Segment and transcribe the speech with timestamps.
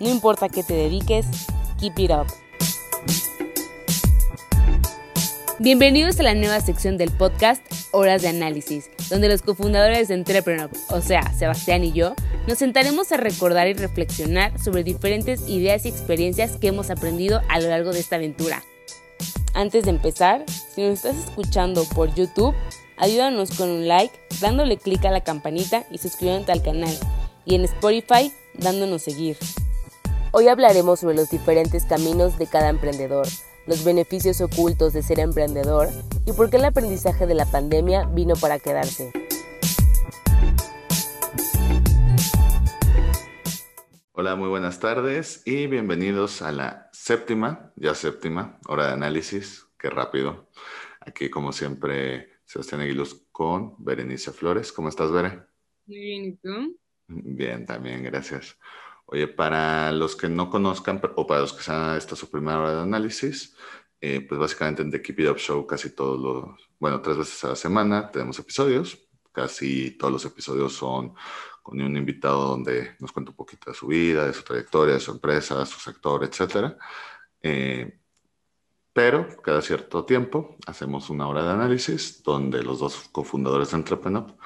[0.00, 1.26] No importa qué te dediques,
[1.78, 2.26] keep it up.
[5.58, 10.70] Bienvenidos a la nueva sección del podcast Horas de Análisis, donde los cofundadores de Entrepreneur,
[10.88, 12.14] o sea, Sebastián y yo,
[12.48, 17.60] nos sentaremos a recordar y reflexionar sobre diferentes ideas y experiencias que hemos aprendido a
[17.60, 18.62] lo largo de esta aventura.
[19.52, 22.54] Antes de empezar, si nos estás escuchando por YouTube,
[22.96, 26.98] ayúdanos con un like, dándole clic a la campanita y suscribiéndote al canal.
[27.44, 29.36] Y en Spotify, dándonos seguir.
[30.32, 33.26] Hoy hablaremos sobre los diferentes caminos de cada emprendedor
[33.66, 35.88] los beneficios ocultos de ser emprendedor
[36.24, 39.12] y por qué el aprendizaje de la pandemia vino para quedarse.
[44.12, 49.66] Hola, muy buenas tardes y bienvenidos a la séptima, ya séptima, hora de análisis.
[49.78, 50.48] Qué rápido.
[51.00, 54.72] Aquí, como siempre, Sebastián Aguiluz con Berenice Flores.
[54.72, 55.42] ¿Cómo estás, Bere?
[55.86, 56.78] Muy bien, ¿y tú?
[57.08, 58.56] Bien, también, gracias.
[59.12, 62.74] Oye, para los que no conozcan o para los que sean esta su primera hora
[62.76, 63.56] de análisis,
[64.00, 67.42] eh, pues básicamente en The Keep It Up Show casi todos los, bueno, tres veces
[67.44, 68.98] a la semana tenemos episodios.
[69.32, 71.14] Casi todos los episodios son
[71.62, 75.00] con un invitado donde nos cuenta un poquito de su vida, de su trayectoria, de
[75.00, 76.76] su empresa, su sector, etc.
[77.42, 77.98] Eh,
[78.92, 84.36] pero cada cierto tiempo hacemos una hora de análisis donde los dos cofundadores de Entrepreneur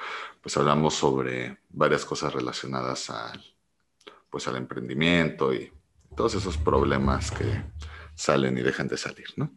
[0.41, 3.54] pues hablamos sobre varias cosas relacionadas al
[4.35, 5.71] pues al emprendimiento y
[6.13, 7.45] todos esos problemas que
[8.15, 9.55] salen y dejan de salir, ¿no?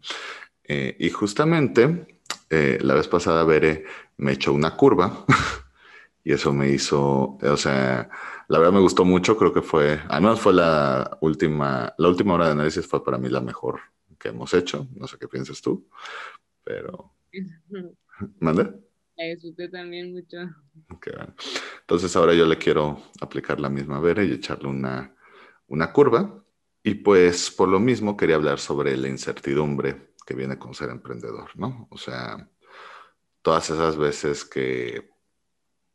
[0.62, 3.86] Eh, y justamente eh, la vez pasada Bere
[4.18, 5.24] me echó una curva
[6.22, 8.08] y eso me hizo, o sea,
[8.46, 12.34] la verdad me gustó mucho, creo que fue, al menos fue la última, la última
[12.34, 13.80] hora de análisis fue para mí la mejor
[14.16, 15.88] que hemos hecho, no sé qué piensas tú,
[16.62, 17.14] pero...
[18.38, 18.72] ¿Manda?
[19.18, 20.36] La disfruté también mucho.
[21.80, 25.12] Entonces ahora yo le quiero aplicar la misma vera y echarle una,
[25.66, 26.44] una curva.
[26.84, 31.50] Y pues por lo mismo quería hablar sobre la incertidumbre que viene con ser emprendedor,
[31.56, 31.88] ¿no?
[31.90, 32.48] O sea,
[33.42, 35.10] todas esas veces que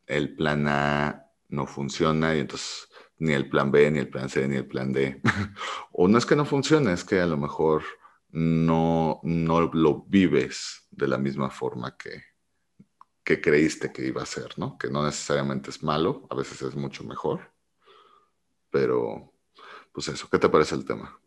[0.05, 2.89] el plan A no funciona y entonces
[3.19, 5.21] ni el plan B, ni el plan C, ni el plan D.
[5.93, 7.83] o no es que no funcione, es que a lo mejor
[8.31, 12.32] no, no lo vives de la misma forma que,
[13.23, 14.77] que creíste que iba a ser, ¿no?
[14.77, 17.51] Que no necesariamente es malo, a veces es mucho mejor,
[18.69, 19.33] pero
[19.91, 21.19] pues eso, ¿qué te parece el tema?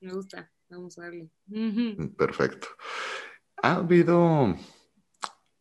[0.00, 1.30] Me gusta, vamos a darle.
[1.46, 2.68] Mm, perfecto.
[3.62, 4.54] ¿Ha habido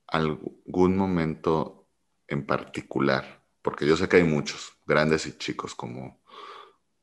[0.07, 1.88] algún momento
[2.28, 3.45] en particular?
[3.62, 6.22] Porque yo sé que hay muchos, grandes y chicos como,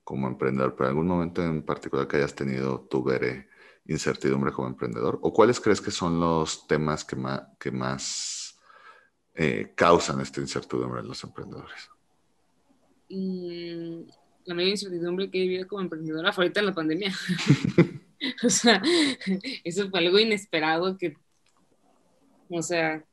[0.02, 3.48] como emprendedor, pero algún momento en particular que hayas tenido tu veré
[3.88, 5.18] incertidumbre como emprendedor?
[5.22, 8.45] ¿O cuáles crees que son los temas que más, que más
[9.36, 11.90] eh, causan esta incertidumbre en los emprendedores?
[13.10, 14.08] Mm,
[14.46, 17.14] la mayor incertidumbre que he vivido como emprendedora fue ahorita en la pandemia.
[18.44, 18.82] o sea,
[19.64, 21.16] eso fue algo inesperado que,
[22.48, 23.04] o sea,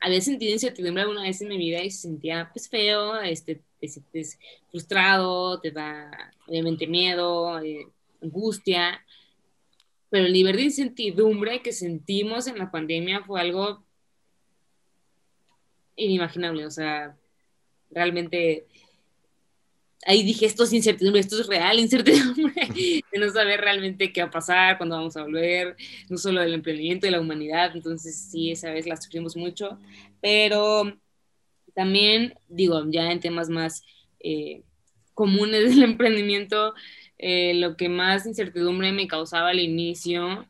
[0.00, 3.88] había sentido incertidumbre alguna vez en mi vida y se sentía pues feo, este, te
[3.88, 4.38] sientes
[4.70, 6.10] frustrado, te da
[6.46, 7.86] obviamente miedo, eh,
[8.22, 9.04] angustia,
[10.10, 13.84] pero el nivel de incertidumbre que sentimos en la pandemia fue algo
[15.96, 17.16] inimaginable, o sea,
[17.90, 18.66] realmente
[20.06, 22.54] ahí dije, esto es incertidumbre, esto es real incertidumbre,
[23.12, 25.76] de no saber realmente qué va a pasar, cuándo vamos a volver,
[26.08, 29.78] no solo del emprendimiento, de la humanidad, entonces sí, esa vez la sufrimos mucho,
[30.20, 30.92] pero
[31.74, 33.82] también, digo, ya en temas más
[34.20, 34.62] eh,
[35.14, 36.74] comunes del emprendimiento,
[37.18, 40.46] eh, lo que más incertidumbre me causaba al inicio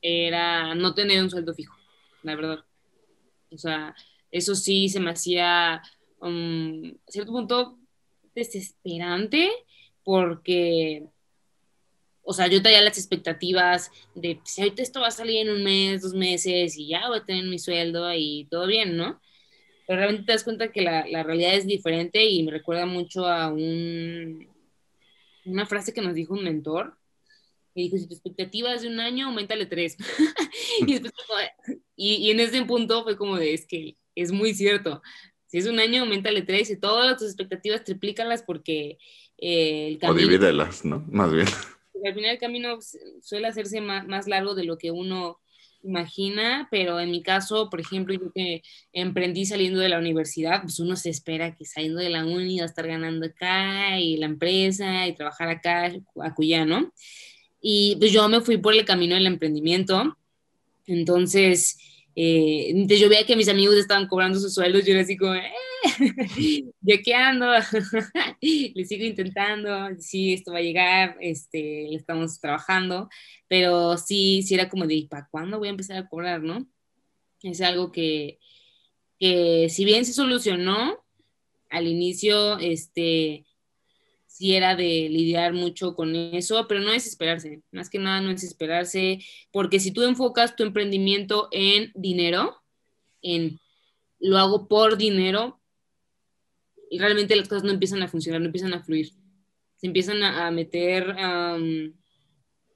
[0.00, 1.76] era no tener un sueldo fijo,
[2.22, 2.64] la verdad.
[3.50, 3.94] O sea,
[4.30, 5.82] eso sí se me hacía
[6.20, 7.78] um, a cierto punto
[8.34, 9.50] desesperante
[10.04, 11.04] porque,
[12.22, 15.62] o sea, yo tenía las expectativas de si ahorita esto va a salir en un
[15.62, 19.20] mes, dos meses y ya voy a tener mi sueldo y todo bien, ¿no?
[19.86, 23.26] Pero realmente te das cuenta que la, la realidad es diferente y me recuerda mucho
[23.26, 24.48] a un,
[25.44, 26.96] una frase que nos dijo un mentor,
[27.74, 29.98] que dijo, si tu expectativa es de un año, aumentale tres.
[30.86, 30.96] y,
[31.96, 35.02] y, y, en ese punto fue como de, es que es muy cierto.
[35.46, 38.98] Si es un año, aumentale tres y todas tus expectativas triplícalas porque
[39.38, 40.26] eh, el camino...
[40.26, 41.04] O divídelas, ¿no?
[41.10, 41.46] Más bien.
[42.04, 42.78] Al final el camino
[43.22, 45.40] suele hacerse más, más largo de lo que uno
[45.82, 48.62] imagina, pero en mi caso, por ejemplo, yo que
[48.92, 52.64] emprendí saliendo de la universidad, pues uno se espera que saliendo de la uni va
[52.64, 55.92] a estar ganando acá y la empresa y trabajar acá,
[56.22, 56.92] acullá, ¿no?
[57.60, 60.16] Y pues yo me fui por el camino del emprendimiento,
[60.86, 61.78] entonces,
[62.20, 65.52] eh, yo veía que mis amigos estaban cobrando sus sueldos, yo era así como, eh,
[66.80, 67.46] ¿yo qué ando?
[68.42, 73.08] Le sigo intentando, sí, esto va a llegar, este, estamos trabajando,
[73.46, 76.68] pero sí, sí era como de, ¿para cuándo voy a empezar a cobrar, no?
[77.44, 78.40] Es algo que,
[79.20, 80.98] que si bien se solucionó
[81.70, 83.46] al inicio, este,
[84.38, 88.30] sí era de lidiar mucho con eso, pero no es esperarse, más que nada no
[88.30, 89.18] es esperarse,
[89.50, 92.62] porque si tú enfocas tu emprendimiento en dinero,
[93.20, 93.58] en
[94.20, 95.60] lo hago por dinero,
[96.88, 99.10] y realmente las cosas no empiezan a funcionar, no empiezan a fluir.
[99.76, 101.16] Se empiezan a, meter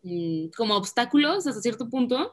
[0.03, 2.33] mm, como obstáculos hasta cierto punto,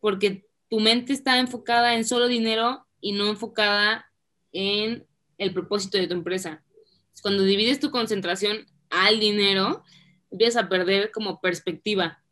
[0.00, 4.12] porque tu mente está enfocada en solo dinero y no enfocada
[4.52, 5.06] en
[5.38, 6.62] el propósito de tu empresa.
[7.22, 9.84] Cuando divides tu concentración al dinero,
[10.30, 12.22] empiezas a perder como perspectiva.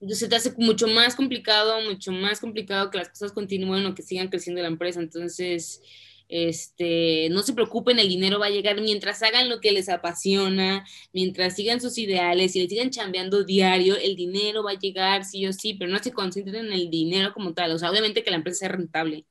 [0.00, 4.02] Entonces te hace mucho más complicado, mucho más complicado que las cosas continúen o que
[4.02, 5.00] sigan creciendo la empresa.
[5.00, 5.80] Entonces,
[6.28, 10.84] este, no se preocupen, el dinero va a llegar mientras hagan lo que les apasiona,
[11.12, 15.46] mientras sigan sus ideales y le sigan chambeando diario, el dinero va a llegar sí
[15.46, 17.72] o sí, pero no se concentren en el dinero como tal.
[17.72, 19.24] O sea, obviamente que la empresa sea rentable,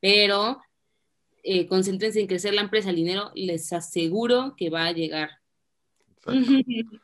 [0.00, 0.58] pero
[1.46, 5.30] eh, concéntrense en crecer la empresa, el dinero les aseguro que va a llegar.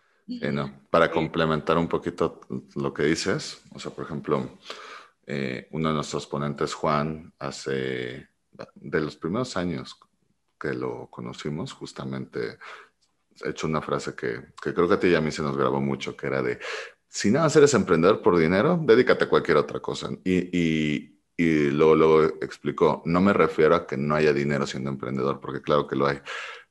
[0.90, 2.40] Para complementar un poquito
[2.76, 4.58] lo que dices, o sea, por ejemplo,
[5.26, 8.28] eh, uno de nuestros ponentes, Juan, hace
[8.74, 9.98] de los primeros años
[10.58, 12.58] que lo conocimos, justamente
[13.44, 15.80] he hecho una frase que, creo que a ti y a mí se nos grabó
[15.80, 16.58] mucho, que era de,
[17.08, 20.10] si nada eres emprendedor por dinero, dedícate a cualquier otra cosa.
[20.24, 24.90] Y, y, y luego, luego explicó, no me refiero a que no haya dinero siendo
[24.90, 26.20] emprendedor, porque claro que lo hay,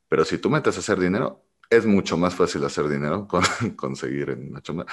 [0.08, 3.42] pero si tú metes a hacer dinero, es mucho más fácil hacer dinero, con,
[3.74, 4.86] conseguir en una chamba.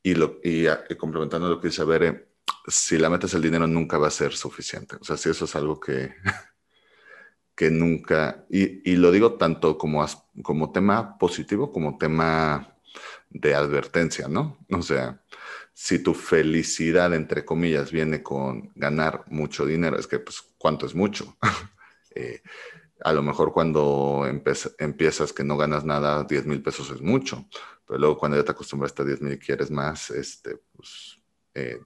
[0.00, 2.28] Y, lo, y, complementando lo que dice Bere,
[2.68, 4.94] si la metes el dinero nunca va a ser suficiente.
[5.00, 6.14] O sea, si eso es algo que,
[7.56, 10.06] que nunca, y, y lo digo tanto como,
[10.44, 12.75] como tema positivo como tema
[13.40, 14.58] de advertencia, ¿no?
[14.70, 15.22] O sea,
[15.72, 20.94] si tu felicidad, entre comillas, viene con ganar mucho dinero, es que, pues, ¿cuánto es
[20.94, 21.36] mucho?
[22.14, 22.40] eh,
[23.00, 24.24] a lo mejor cuando
[24.78, 27.46] empiezas que no ganas nada, 10 mil pesos es mucho,
[27.86, 31.20] pero luego cuando ya te acostumbras a 10 mil y quieres más, este, pues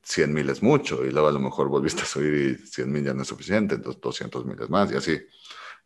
[0.02, 2.90] 100 eh, mil es mucho y luego a lo mejor volviste a subir y 100
[2.90, 5.20] mil ya no es suficiente, entonces 200 mil es más y así,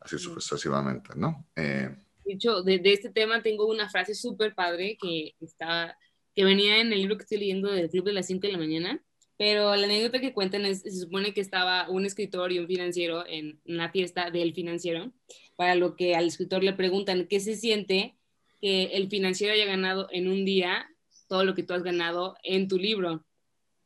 [0.01, 1.47] así sucesivamente, ¿no?
[1.57, 5.99] Eh, de hecho, de, este tema tengo una frase súper padre que, está,
[6.35, 8.59] que venía en el libro que estoy leyendo del Club de las 5 de la
[8.59, 9.05] mañana,
[9.37, 13.27] pero la anécdota que cuentan es, se supone que estaba un escritor y un financiero
[13.27, 15.13] en una fiesta del financiero,
[15.57, 18.17] para lo que al escritor le preguntan qué se siente
[18.61, 20.89] que el financiero haya ganado en un día
[21.29, 23.25] todo lo que tú has ganado en tu libro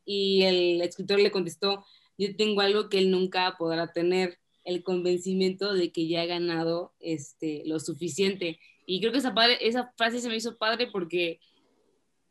[0.09, 1.85] y el escritor le contestó,
[2.17, 4.39] yo tengo algo que él nunca podrá tener,
[4.69, 8.61] el convencimiento de que ya ha ganado este, lo suficiente.
[8.85, 11.41] Y creo que esa, padre, esa frase se me hizo padre porque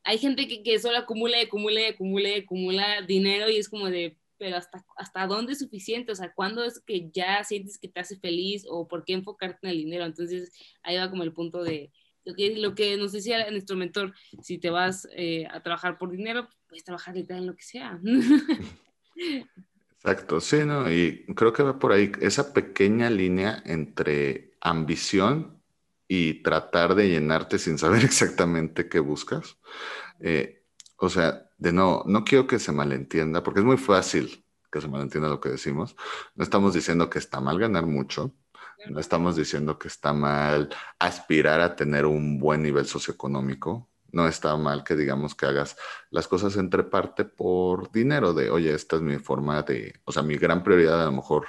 [0.04, 4.56] hay gente que, que solo acumula, acumula, acumula, acumula dinero y es como de, pero
[4.56, 8.18] hasta, hasta dónde es suficiente, o sea, cuándo es que ya sientes que te hace
[8.20, 10.06] feliz o por qué enfocarte en el dinero.
[10.06, 10.52] Entonces
[10.84, 11.92] ahí va como el punto de,
[12.24, 16.12] lo que, lo que nos decía nuestro mentor, si te vas eh, a trabajar por
[16.12, 18.00] dinero, puedes trabajar literal en lo que sea.
[20.04, 20.90] Exacto, sí, ¿no?
[20.92, 25.62] Y creo que va por ahí esa pequeña línea entre ambición
[26.08, 29.58] y tratar de llenarte sin saber exactamente qué buscas.
[30.20, 30.64] Eh,
[30.98, 34.88] o sea, de no, no quiero que se malentienda, porque es muy fácil que se
[34.88, 35.96] malentienda lo que decimos.
[36.36, 38.34] No estamos diciendo que está mal ganar mucho,
[38.90, 43.90] no estamos diciendo que está mal aspirar a tener un buen nivel socioeconómico.
[44.12, 45.78] No está mal que digamos que hagas
[46.10, 50.24] las cosas entre parte por dinero, de, oye, esta es mi forma de, o sea,
[50.24, 51.46] mi gran prioridad a lo mejor,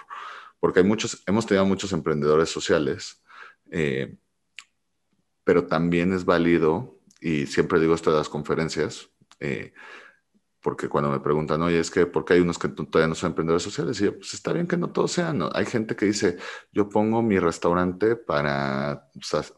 [0.60, 3.22] porque hay muchos, hemos tenido muchos emprendedores sociales,
[3.70, 4.16] eh,
[5.44, 9.08] pero también es válido, y siempre digo esto en las conferencias,
[9.40, 9.72] eh,
[10.68, 13.30] porque cuando me preguntan, oye, es que ¿por qué hay unos que todavía no son
[13.30, 13.98] emprendedores sociales?
[14.02, 15.38] Y yo, pues está bien que no todos sean.
[15.38, 15.48] ¿no?
[15.54, 16.36] Hay gente que dice,
[16.72, 19.08] yo pongo mi restaurante para,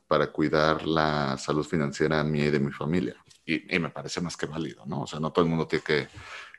[0.06, 3.16] para cuidar la salud financiera mía y de mi familia.
[3.44, 5.02] Y, y, me parece más que válido, ¿no?
[5.02, 6.06] O sea, no todo el mundo tiene que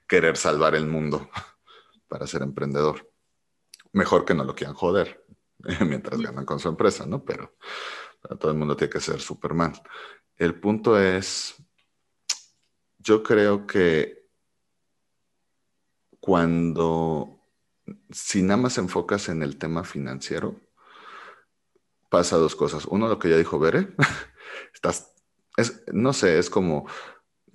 [0.05, 1.29] querer salvar el mundo
[2.09, 3.09] para ser emprendedor.
[3.93, 5.25] Mejor que no lo quieran joder,
[5.87, 7.23] mientras ganan con su empresa, ¿no?
[7.23, 7.55] Pero,
[8.37, 9.71] todo el mundo tiene que ser Superman.
[10.35, 11.55] El punto es,
[12.97, 14.20] yo creo que
[16.21, 17.41] cuando,
[18.11, 20.55] si nada más enfocas en el tema financiero,
[22.09, 22.85] pasa dos cosas.
[22.85, 23.89] Uno, lo que ya dijo Bere,
[24.73, 25.13] estás,
[25.57, 26.87] es, no sé, es como,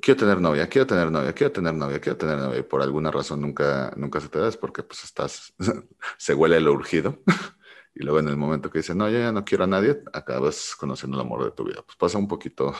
[0.01, 3.11] quiero tener novia, quiero tener novia, quiero tener novia, quiero tener novia, y por alguna
[3.11, 5.55] razón nunca, nunca se te da, es porque pues estás,
[6.19, 7.23] se huele lo urgido,
[7.95, 10.75] y luego en el momento que dices, no, yo ya no quiero a nadie, acabas
[10.77, 11.83] conociendo el amor de tu vida.
[11.83, 12.75] Pues pasa un poquito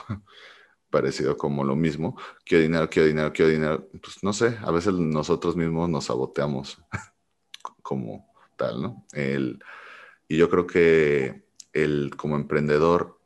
[0.97, 4.93] parecido como lo mismo, quiero dinero, quiero dinero, quiero dinero, pues no sé, a veces
[4.93, 6.81] nosotros mismos nos saboteamos
[7.83, 9.05] como tal, ¿no?
[9.13, 9.59] El,
[10.27, 13.19] y yo creo que el, como emprendedor,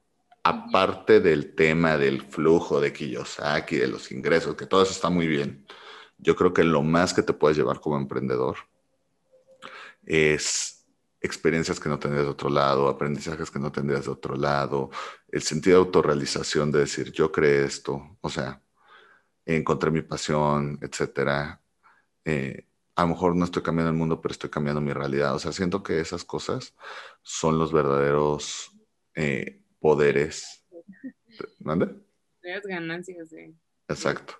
[0.43, 5.27] aparte del tema del flujo de Kiyosaki, de los ingresos, que todo eso está muy
[5.27, 5.65] bien,
[6.17, 8.57] yo creo que lo más que te puedes llevar como emprendedor
[10.05, 10.80] es
[11.21, 14.89] experiencias que no tendrías de otro lado, aprendizajes que no tendrías de otro lado,
[15.29, 18.61] el sentido de autorrealización de decir, yo creé esto, o sea,
[19.45, 21.61] encontré mi pasión, etcétera.
[22.25, 25.35] Eh, a lo mejor no estoy cambiando el mundo, pero estoy cambiando mi realidad.
[25.35, 26.75] O sea, siento que esas cosas
[27.21, 28.71] son los verdaderos
[29.15, 30.65] eh, poderes.
[31.59, 31.95] ¿Mande?
[32.41, 33.55] Las ganancias, sí.
[33.87, 34.35] Exacto.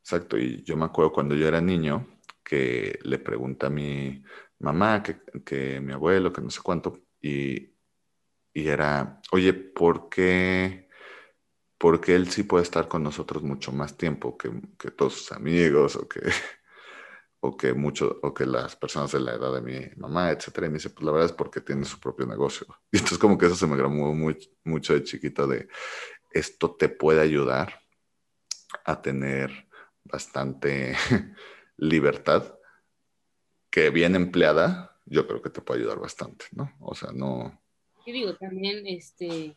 [0.00, 0.38] Exacto.
[0.38, 2.06] Y yo me acuerdo cuando yo era niño
[2.42, 4.22] que le pregunté a mi
[4.60, 7.74] mamá, que, que mi abuelo, que no sé cuánto, y,
[8.52, 10.88] y era, oye, ¿por qué?
[11.78, 15.96] Porque él sí puede estar con nosotros mucho más tiempo que, que todos sus amigos
[15.96, 16.20] o que,
[17.40, 20.66] o que mucho, o que las personas de la edad de mi mamá, etcétera.
[20.66, 22.66] Y me dice, pues la verdad es porque tiene su propio negocio.
[22.92, 25.68] Y entonces como que eso se me grabó muy, mucho de chiquito de
[26.32, 27.80] esto te puede ayudar
[28.84, 29.50] a tener
[30.04, 30.94] bastante
[31.76, 32.59] libertad
[33.70, 36.72] que bien empleada, yo creo que te puede ayudar bastante, ¿no?
[36.80, 37.60] O sea, no...
[38.06, 39.56] Yo digo, también, este,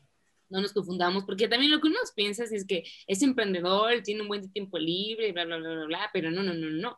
[0.49, 4.27] no nos confundamos, porque también lo que uno piensa es que es emprendedor, tiene un
[4.27, 6.97] buen tiempo libre, bla, bla, bla, bla, bla, pero no, no, no, no.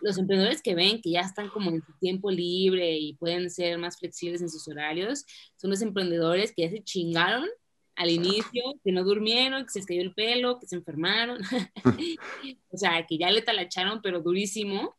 [0.00, 3.78] Los emprendedores que ven que ya están como en su tiempo libre y pueden ser
[3.78, 5.24] más flexibles en sus horarios,
[5.56, 7.48] son los emprendedores que ya se chingaron
[7.94, 11.40] al inicio, que no durmieron, que se les cayó el pelo, que se enfermaron,
[12.70, 14.96] o sea, que ya le talacharon, pero durísimo,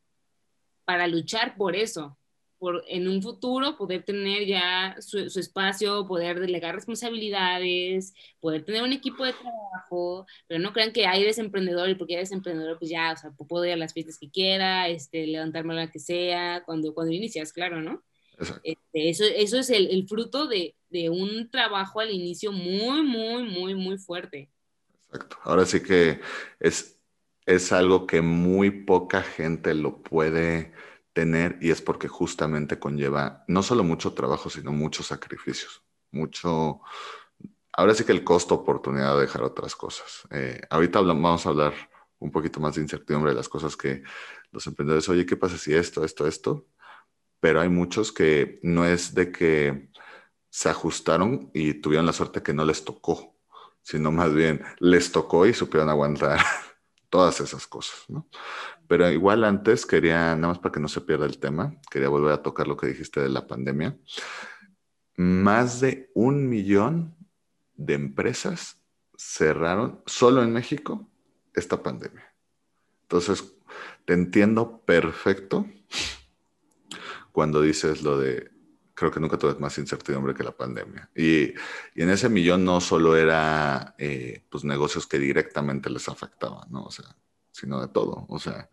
[0.88, 2.18] para luchar por eso,
[2.58, 8.94] por en un futuro poder tener ya su, espacio, poder delegar responsabilidades, poder tener un
[8.94, 12.90] equipo de trabajo, pero no crean que ahí eres emprendedor y porque eres emprendedor, pues
[12.90, 16.00] ya, o sea, puedo ir a las fiestas que quiera, este, levantarme a la que
[16.00, 18.02] sea, cuando, cuando inicias, claro, ¿no?
[18.64, 23.44] Este, eso, eso es el, el fruto de, de, un trabajo al inicio muy, muy,
[23.44, 24.50] muy, muy fuerte.
[25.10, 25.38] Exacto.
[25.44, 26.22] Ahora sí que
[26.62, 26.97] es,
[27.48, 30.74] es algo que muy poca gente lo puede
[31.14, 36.82] tener y es porque justamente conlleva no solo mucho trabajo, sino muchos sacrificios, mucho...
[37.74, 40.28] Ahora sí que el costo oportunidad de dejar otras cosas.
[40.32, 41.74] Eh, ahorita vamos a hablar
[42.20, 44.04] un poquito más de incertidumbre de las cosas que
[44.52, 46.66] los emprendedores, oye, ¿qué pasa si esto, esto, esto?
[47.40, 49.90] Pero hay muchos que no es de que
[50.50, 53.38] se ajustaron y tuvieron la suerte que no les tocó,
[53.82, 56.40] sino más bien les tocó y supieron aguantar
[57.10, 58.28] todas esas cosas, ¿no?
[58.88, 62.34] Pero igual antes quería, nada más para que no se pierda el tema, quería volver
[62.34, 63.98] a tocar lo que dijiste de la pandemia.
[65.16, 67.16] Más de un millón
[67.76, 68.82] de empresas
[69.18, 71.10] cerraron solo en México
[71.54, 72.34] esta pandemia.
[73.04, 73.54] Entonces,
[74.06, 75.66] te entiendo perfecto
[77.32, 78.52] cuando dices lo de
[78.98, 81.08] creo que nunca tuve más incertidumbre que la pandemia.
[81.16, 81.54] Y,
[81.94, 86.86] y en ese millón no solo era eh, pues negocios que directamente les afectaban, ¿no?
[86.86, 87.06] O sea,
[87.52, 88.26] sino de todo.
[88.28, 88.72] O sea,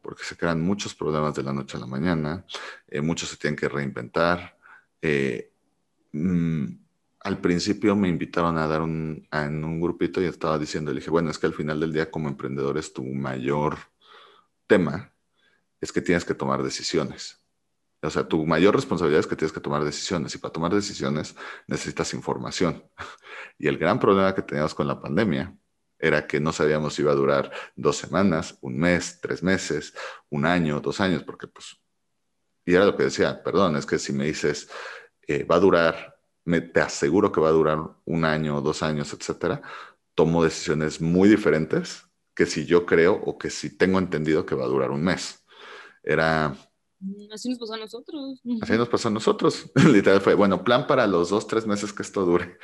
[0.00, 2.46] porque se crean muchos problemas de la noche a la mañana,
[2.88, 4.56] eh, muchos se tienen que reinventar.
[5.02, 5.52] Eh,
[6.12, 6.64] mm,
[7.20, 11.10] al principio me invitaron a dar un, en un grupito y estaba diciendo, le dije,
[11.10, 13.76] bueno, es que al final del día como emprendedor es tu mayor
[14.66, 15.12] tema,
[15.82, 17.45] es que tienes que tomar decisiones.
[18.06, 21.34] O sea, tu mayor responsabilidad es que tienes que tomar decisiones y para tomar decisiones
[21.66, 22.84] necesitas información.
[23.58, 25.56] Y el gran problema que teníamos con la pandemia
[25.98, 29.94] era que no sabíamos si iba a durar dos semanas, un mes, tres meses,
[30.28, 31.78] un año, dos años, porque pues,
[32.66, 34.68] y era lo que decía, perdón, es que si me dices,
[35.26, 39.12] eh, va a durar, me, te aseguro que va a durar un año, dos años,
[39.14, 39.62] etcétera,
[40.14, 44.64] tomo decisiones muy diferentes que si yo creo o que si tengo entendido que va
[44.64, 45.44] a durar un mes.
[46.02, 46.54] Era,
[47.32, 48.40] así nos pasó a nosotros.
[48.60, 49.70] Así nos pasó a nosotros.
[49.92, 52.58] Literal fue, bueno, plan para los dos, tres meses que esto dure.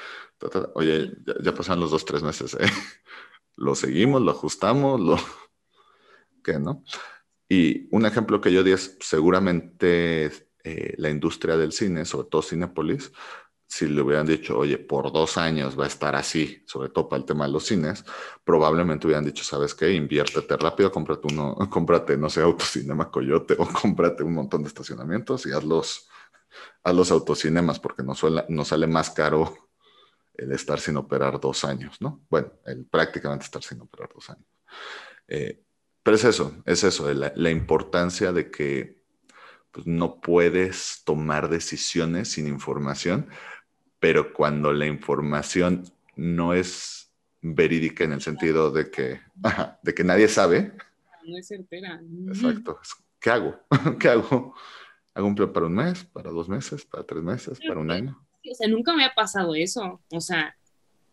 [0.74, 1.12] Oye,
[1.42, 2.54] ya, pasaron los dos, tres meses.
[2.54, 2.66] ¿eh?
[3.56, 5.16] Lo seguimos, lo ajustamos, lo...
[6.42, 6.82] ¿Qué, no?
[7.48, 10.32] Y un ejemplo que yo di es, seguramente
[10.64, 13.12] eh, la industria del cine, sobre todo Cinepolis,
[13.72, 17.20] si le hubieran dicho, oye, por dos años va a estar así, sobre todo para
[17.20, 18.04] el tema de los cines,
[18.44, 19.94] probablemente hubieran dicho, ¿sabes qué?
[19.94, 25.46] Inviértete rápido, cómprate uno, cómprate, no sé, Autocinema Coyote o cómprate un montón de estacionamientos
[25.46, 26.06] y haz los,
[26.84, 29.70] autocinemas porque nos, no sale más caro
[30.34, 32.26] el estar sin operar dos años, ¿no?
[32.28, 34.44] Bueno, el prácticamente estar sin operar dos años.
[35.28, 35.62] Eh,
[36.02, 39.00] pero es eso, es eso, la, importancia de que
[39.70, 43.30] pues, no puedes tomar decisiones sin información
[44.02, 45.84] pero cuando la información
[46.16, 47.08] no es
[47.40, 49.20] verídica en el sentido de que,
[49.80, 50.72] de que nadie sabe.
[51.24, 52.02] No es certera.
[52.26, 52.80] Exacto.
[53.20, 53.60] ¿Qué hago?
[54.00, 54.56] ¿Qué hago?
[55.14, 58.20] ¿Hago un plan para un mes, para dos meses, para tres meses, para un año?
[58.50, 60.00] O sea, nunca me ha pasado eso.
[60.10, 60.56] O sea,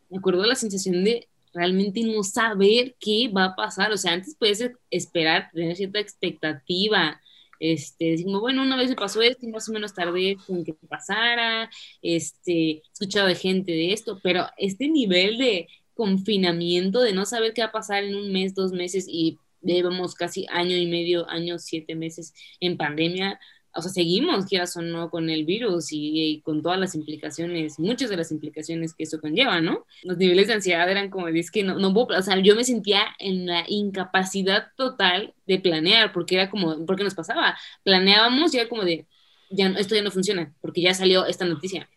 [0.10, 3.92] me acuerdo la sensación de realmente no saber qué va a pasar.
[3.92, 7.22] O sea, antes puedes esperar, tener cierta expectativa,
[7.60, 10.74] este, decimos, bueno, una vez me pasó esto y más o menos tardé en que
[10.74, 11.70] pasara,
[12.02, 17.54] este, he escuchado de gente de esto, pero este nivel de confinamiento, de no saber
[17.54, 21.30] qué va a pasar en un mes, dos meses y llevamos casi año y medio,
[21.30, 23.40] año, siete meses en pandemia,
[23.74, 28.10] o sea, seguimos, quieras o no, con el virus y, con todas las implicaciones, muchas
[28.10, 29.86] de las implicaciones que eso conlleva, ¿no?
[30.04, 33.04] Los niveles de ansiedad eran como, es que no, no o sea, yo me sentía
[33.20, 38.70] en la incapacidad total de planear, porque era como, porque nos pasaba, planeábamos y era
[38.70, 39.06] como de,
[39.50, 41.90] ya, esto ya no funciona, porque ya salió esta noticia,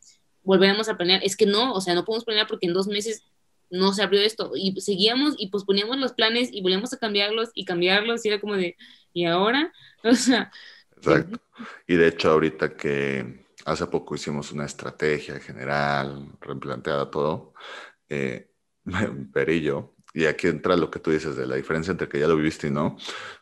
[0.42, 3.24] volveremos a planear, es que no, o sea, no podemos planear porque en dos meses
[3.70, 7.64] no se abrió esto, y seguíamos y posponíamos los planes y volvíamos a cambiarlos y
[7.64, 8.76] cambiarlos, y era como de,
[9.12, 9.72] ¿y ahora?
[10.04, 10.50] O sea,
[11.02, 11.40] Exacto.
[11.86, 17.54] Y de hecho, ahorita que hace poco hicimos una estrategia general, replanteada todo,
[18.08, 18.50] eh,
[19.32, 22.36] Perillo, y aquí entra lo que tú dices de la diferencia entre que ya lo
[22.36, 22.96] viviste y no.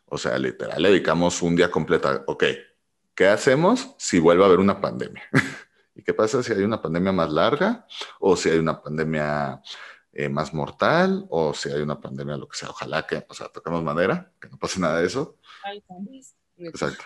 [0.06, 2.44] O sea, literal, le dedicamos un día completo a, ok,
[3.14, 5.22] ¿qué hacemos si vuelve a haber una pandemia?
[5.94, 7.86] ¿Y qué pasa si hay una pandemia más larga?
[8.20, 9.60] ¿O si hay una pandemia
[10.12, 11.26] eh, más mortal?
[11.28, 12.70] ¿O si hay una pandemia, lo que sea?
[12.70, 15.38] Ojalá que, o sea, toquemos madera, que no pase nada de eso.
[16.56, 17.04] Exacto.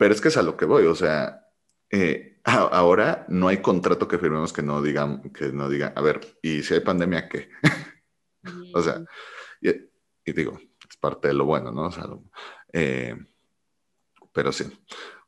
[0.00, 1.46] Pero es que es a lo que voy, o sea,
[1.90, 6.38] eh, ahora no hay contrato que firmemos que no digan, que no diga, a ver,
[6.40, 7.50] ¿y si hay pandemia qué?
[8.74, 9.04] o sea,
[9.60, 10.58] y, digo,
[10.88, 11.88] es parte de lo bueno, ¿no?
[11.88, 12.06] O sea,
[12.72, 13.14] eh,
[14.32, 14.64] pero sí.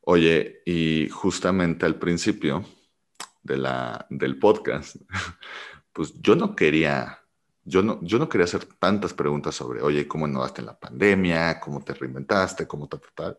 [0.01, 2.65] Oye, y justamente al principio
[3.43, 4.95] de la, del podcast,
[5.93, 7.22] pues yo no quería
[7.65, 11.59] yo no, yo no quería hacer tantas preguntas sobre, oye, ¿cómo innovaste en la pandemia?
[11.59, 12.67] ¿Cómo te reinventaste?
[12.67, 13.37] ¿Cómo tal, tal,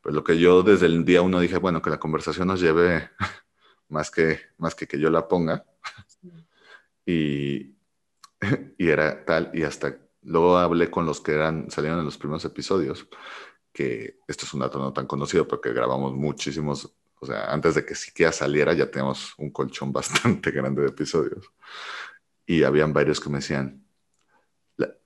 [0.00, 3.10] Pues lo que yo desde el día uno dije, bueno, que la conversación nos lleve
[3.88, 5.64] más que, más que que yo la ponga.
[7.06, 7.76] Y,
[8.78, 12.44] y era tal, y hasta luego hablé con los que eran, salieron en los primeros
[12.46, 13.06] episodios,
[13.74, 17.84] que esto es un dato no tan conocido, porque grabamos muchísimos, o sea, antes de
[17.84, 21.52] que siquiera saliera ya teníamos un colchón bastante grande de episodios
[22.46, 23.84] y habían varios que me decían,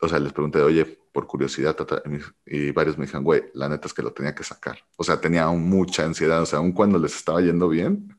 [0.00, 1.76] o sea, les pregunté, oye, por curiosidad,
[2.46, 4.78] y varios me dijeron, güey, la neta es que lo tenía que sacar.
[4.96, 8.16] O sea, tenía mucha ansiedad, o sea, aun cuando les estaba yendo bien,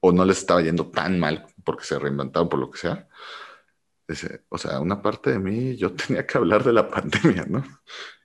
[0.00, 3.08] o no les estaba yendo tan mal porque se reinventaron por lo que sea.
[4.48, 7.64] o sea, una parte de mí, yo tenía que hablar de la pandemia, ¿no?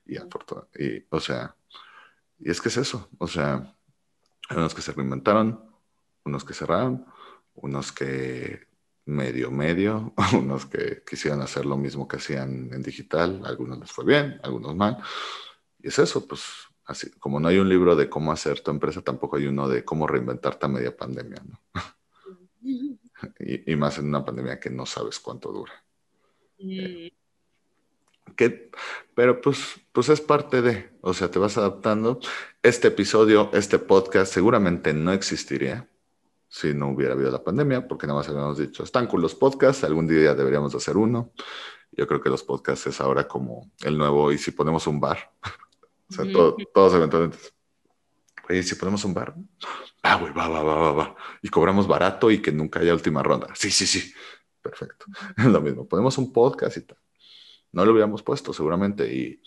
[0.05, 1.55] Y, y o sea,
[2.39, 3.75] y es que es eso, o sea,
[4.49, 5.62] unos que se reinventaron,
[6.25, 7.05] unos que cerraron,
[7.53, 8.68] unos que
[9.05, 14.05] medio medio, unos que quisieran hacer lo mismo que hacían en digital, algunos les fue
[14.05, 14.97] bien, algunos mal.
[15.81, 16.43] Y es eso, pues
[16.85, 19.83] así, como no hay un libro de cómo hacer tu empresa, tampoco hay uno de
[19.83, 21.59] cómo reinventarte a media pandemia, ¿no?
[23.39, 25.73] y, más en una pandemia que no sabes cuánto dura.
[26.59, 27.07] Mm.
[29.15, 32.19] pero pues, pues es parte de, o sea, te vas adaptando.
[32.62, 35.88] Este episodio, este podcast seguramente no existiría
[36.49, 39.83] si no hubiera habido la pandemia, porque nada más habíamos dicho, están con los podcasts,
[39.83, 41.31] algún día deberíamos hacer uno.
[41.91, 45.31] Yo creo que los podcasts es ahora como el nuevo, y si ponemos un bar,
[46.09, 46.25] o sea,
[46.73, 47.38] todos eventualmente,
[48.49, 49.35] y si ponemos un bar,
[50.01, 53.21] ah, güey, va, va, va, va, va, y cobramos barato y que nunca haya última
[53.21, 53.47] ronda.
[53.53, 54.12] Sí, sí, sí,
[54.62, 55.05] perfecto.
[55.38, 56.97] Es lo mismo, ponemos un podcast y tal.
[57.71, 59.43] No lo hubiéramos puesto seguramente y,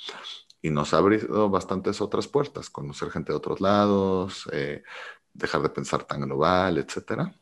[0.62, 4.84] y nos ha abrido bastantes otras puertas, conocer gente de otros lados, eh,
[5.32, 7.34] dejar de pensar tan global, etcétera.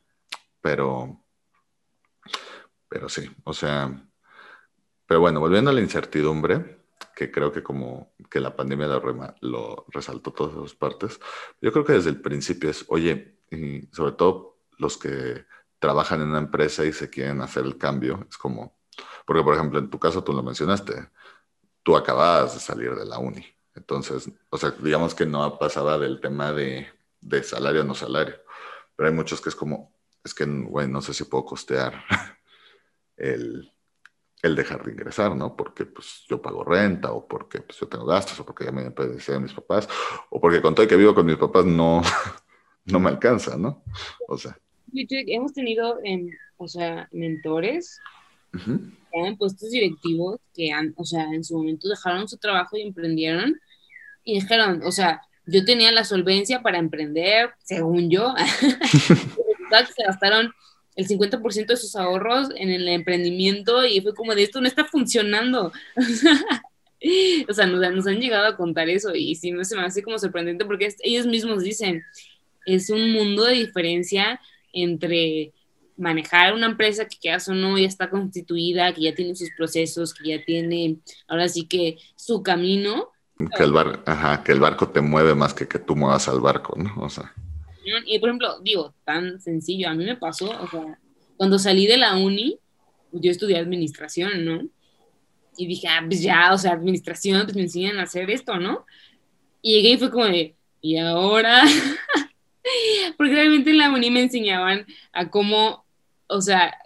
[0.61, 1.25] Pero,
[2.89, 4.07] pero sí, o sea,
[5.07, 6.81] pero bueno, volviendo a la incertidumbre,
[7.17, 11.21] que creo que como que la pandemia lo, lo resaltó todas las partes,
[11.61, 15.45] yo creo que desde el principio es, oye, y sobre todo los que
[15.79, 18.77] trabajan en una empresa y se quieren hacer el cambio, es como,
[19.27, 21.11] porque por ejemplo, en tu caso tú lo mencionaste,
[21.83, 26.21] tú acababas de salir de la uni, entonces, o sea, digamos que no pasaba del
[26.21, 26.89] tema de
[27.21, 28.37] de salario a no salario.
[28.97, 32.05] Pero hay muchos que es como, es que, güey, no sé si puedo costear
[33.17, 33.73] el,
[34.43, 35.57] el dejar de ingresar, ¿no?
[35.57, 38.85] Porque pues yo pago renta o porque pues, yo tengo gastos o porque ya me
[38.91, 39.89] de mis papás
[40.31, 42.03] o porque con todo que vivo con mis papás no,
[42.87, 43.83] no me alcanza, ¿no?
[44.29, 44.59] O sea.
[44.93, 46.01] Hemos tenido,
[46.57, 48.01] o sea, mentores
[49.13, 53.55] en puestos directivos que han, o sea, en su momento dejaron su trabajo y emprendieron
[54.25, 58.35] y dijeron, o sea, yo tenía la solvencia para emprender, según yo,
[59.97, 60.53] se gastaron
[60.97, 64.85] el 50% de sus ahorros en el emprendimiento y fue como de esto no está
[64.85, 65.73] funcionando.
[67.49, 70.03] o sea, nos, nos, han llegado a contar eso y sí, no se me hace
[70.03, 72.03] como sorprendente porque ellos mismos dicen,
[72.67, 74.41] es un mundo de diferencia
[74.73, 75.53] entre
[75.97, 80.15] manejar una empresa que queda o no ya está constituida, que ya tiene sus procesos,
[80.15, 83.11] que ya tiene ahora sí que su camino.
[83.49, 86.41] Que el, bar, ajá, que el barco te mueve más que que tú muevas al
[86.41, 86.93] barco, ¿no?
[87.03, 87.33] O sea.
[88.07, 90.99] Y por ejemplo, digo, tan sencillo, a mí me pasó, o sea,
[91.37, 92.59] cuando salí de la uni,
[93.13, 94.69] yo estudié administración, ¿no?
[95.57, 98.85] Y dije, ah, pues ya, o sea, administración, pues me enseñan a hacer esto, ¿no?
[99.63, 101.63] Y llegué y fue como de, ¿y ahora?
[103.17, 105.85] Porque realmente en la uni me enseñaban a cómo,
[106.29, 106.77] o sea,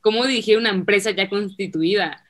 [0.00, 2.24] cómo dirigir una empresa ya constituida.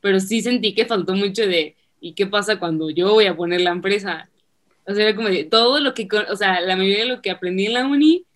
[0.00, 3.62] Pero sí sentí que faltó mucho de, ¿y qué pasa cuando yo voy a poner
[3.62, 4.28] la empresa?
[4.86, 7.64] O sea, como de todo lo que, o sea, la mayoría de lo que aprendí
[7.64, 8.26] en la uni,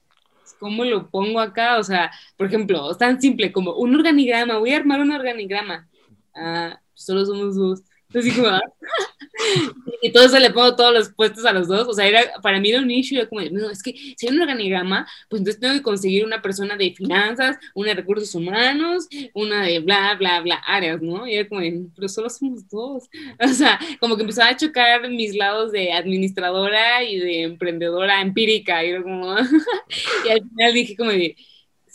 [0.58, 1.76] ¿cómo lo pongo acá?
[1.78, 5.86] O sea, por ejemplo, es tan simple como un organigrama, voy a armar un organigrama.
[6.34, 7.82] Ah, solo somos dos.
[8.08, 8.60] Entonces digo, ah,
[10.02, 11.86] y todo eso le pongo todos los puestos a los dos.
[11.88, 14.40] O sea, era, para mí era un issue, como, no, es que si hay un
[14.40, 19.62] organigrama, pues entonces tengo que conseguir una persona de finanzas, una de recursos humanos, una
[19.62, 21.26] de bla, bla, bla, áreas, ¿no?
[21.26, 21.60] Y era como,
[21.94, 23.04] pero solo somos dos.
[23.40, 28.84] O sea, como que empezaba a chocar mis lados de administradora y de emprendedora empírica.
[28.84, 29.36] Y era como,
[30.26, 31.36] y al final dije como de,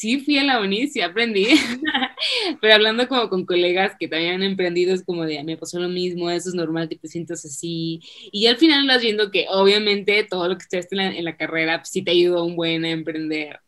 [0.03, 1.47] sí fui a la uni, sí aprendí,
[2.61, 5.87] pero hablando como con colegas que también han emprendido, es como de, me pasó lo
[5.87, 10.25] mismo, eso es normal que te sientas así, y al final vas viendo que obviamente
[10.29, 12.83] todo lo que estudiaste en la, en la carrera pues, sí te ayudó un buen
[12.83, 13.61] a emprender,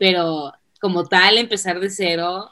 [0.00, 2.50] pero como tal, empezar de cero,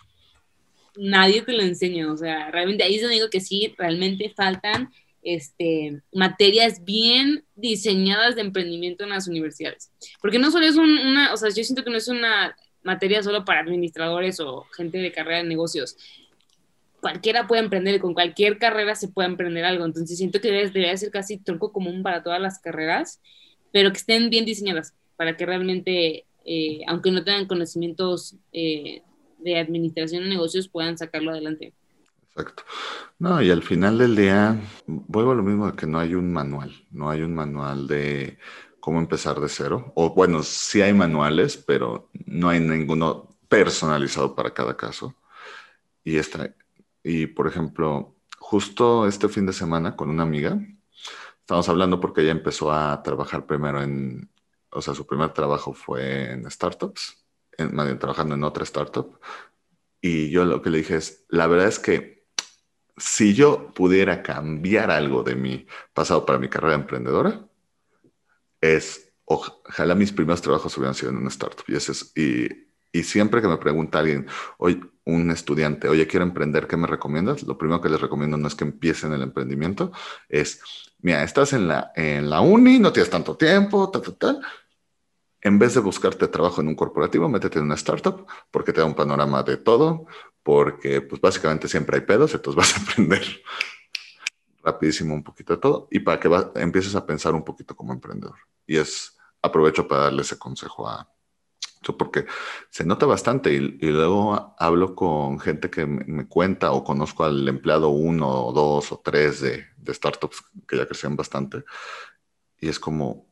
[0.96, 4.88] nadie te lo enseña, o sea, realmente ahí donde digo que sí, realmente faltan
[5.22, 9.90] este, materias bien diseñadas de emprendimiento en las universidades.
[10.22, 12.54] Porque no solo es una, o sea, yo siento que no es una
[12.86, 15.96] materia solo para administradores o gente de carrera de negocios.
[17.00, 19.84] Cualquiera puede emprender, con cualquier carrera se puede emprender algo.
[19.84, 23.20] Entonces siento que debería ser casi tronco común para todas las carreras,
[23.72, 29.02] pero que estén bien diseñadas para que realmente, eh, aunque no tengan conocimientos eh,
[29.38, 31.74] de administración de negocios, puedan sacarlo adelante.
[32.30, 32.64] Exacto.
[33.18, 36.32] No, y al final del día, vuelvo a lo mismo de que no hay un
[36.32, 38.38] manual, no hay un manual de
[38.86, 39.92] cómo empezar de cero.
[39.96, 45.12] O bueno, sí hay manuales, pero no hay ninguno personalizado para cada caso.
[46.04, 46.54] Y, esta,
[47.02, 50.60] y por ejemplo, justo este fin de semana con una amiga,
[51.40, 54.30] estamos hablando porque ella empezó a trabajar primero en,
[54.70, 57.26] o sea, su primer trabajo fue en startups,
[57.58, 59.18] en, trabajando en otra startup.
[60.00, 62.24] Y yo lo que le dije es, la verdad es que
[62.96, 67.45] si yo pudiera cambiar algo de mi pasado para mi carrera emprendedora,
[68.60, 71.64] es, ojalá mis primeros trabajos hubieran sido en una startup.
[71.68, 72.48] Y, es, y,
[72.92, 74.26] y siempre que me pregunta alguien,
[74.58, 77.42] hoy un estudiante, oye, quiero emprender, ¿qué me recomiendas?
[77.44, 79.92] Lo primero que les recomiendo no es que empiecen el emprendimiento,
[80.28, 80.60] es,
[81.00, 84.40] mira, estás en la, en la uni, no tienes tanto tiempo, tal, tal, tal.
[85.40, 88.86] En vez de buscarte trabajo en un corporativo, métete en una startup porque te da
[88.86, 90.06] un panorama de todo,
[90.42, 93.22] porque pues básicamente siempre hay pedos, entonces vas a aprender
[94.66, 96.28] rapidísimo un poquito de todo y para que
[96.60, 98.36] empieces a pensar un poquito como emprendedor.
[98.66, 101.08] Y es, aprovecho para darle ese consejo a,
[101.96, 102.26] porque
[102.68, 107.90] se nota bastante y, luego hablo con gente que me, cuenta o conozco al empleado
[107.90, 111.62] uno o dos o tres de, de startups que ya crecían bastante
[112.58, 113.28] y es como,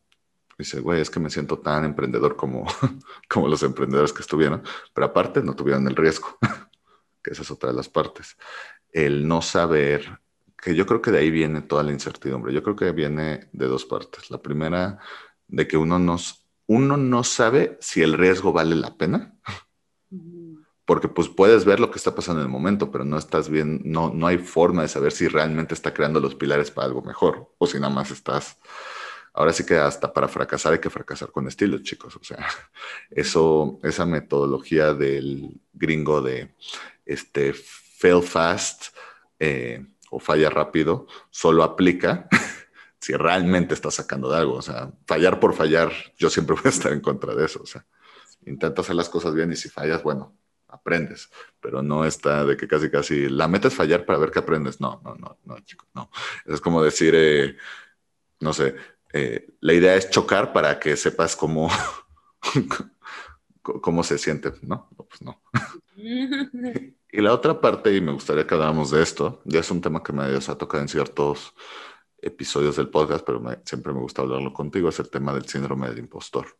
[0.59, 2.65] dice, güey, es que me siento tan emprendedor como,
[3.29, 6.39] como los emprendedores que estuvieron, pero aparte no tuvieron el riesgo,
[7.23, 8.37] que esa es otra de las partes.
[8.93, 10.21] El no saber
[10.65, 12.55] que yo creo que de ahí viene toda la incertidumbre.
[12.55, 14.31] Yo creo que viene de dos partes.
[14.31, 14.99] La primera,
[15.47, 19.35] de que uno, nos, uno no sabe si el riesgo vale la pena,
[20.87, 23.83] porque pues puedes ver lo que está pasando en el momento, pero no estás bien,
[23.85, 27.53] no, no hay forma de saber si realmente está creando los pilares para algo mejor
[27.59, 28.59] o si nada más estás...
[29.37, 32.15] Ahora sí que hasta para fracasar hay que fracasar con estilo, chicos.
[32.15, 32.47] O sea,
[33.11, 36.55] eso, esa metodología del gringo de
[37.05, 38.95] este fail fast,
[39.39, 39.85] eh,
[40.19, 42.29] falla rápido, solo aplica
[43.01, 44.55] si realmente estás sacando de algo.
[44.55, 47.61] O sea, fallar por fallar, yo siempre voy a estar en contra de eso.
[47.63, 47.87] O sea,
[48.47, 50.37] intenta hacer las cosas bien y si fallas, bueno,
[50.69, 54.41] aprendes, pero no está de que casi casi la meta es fallar para ver qué
[54.41, 54.81] aprendes.
[54.81, 56.11] No, no, no, no, chicos, no.
[56.47, 57.57] Es como decir, eh,
[58.41, 58.75] no sé,
[59.13, 61.71] eh, la idea es chocar para que sepas cómo,
[63.63, 64.89] cómo se siente, ¿no?
[64.97, 65.41] Pues no.
[67.17, 70.03] Y la otra parte, y me gustaría que habláramos de esto, ya es un tema
[70.03, 71.55] que me ha tocado en ciertos
[72.19, 76.01] episodios del podcast, pero siempre me gusta hablarlo contigo, es el tema del síndrome del
[76.01, 76.59] impostor,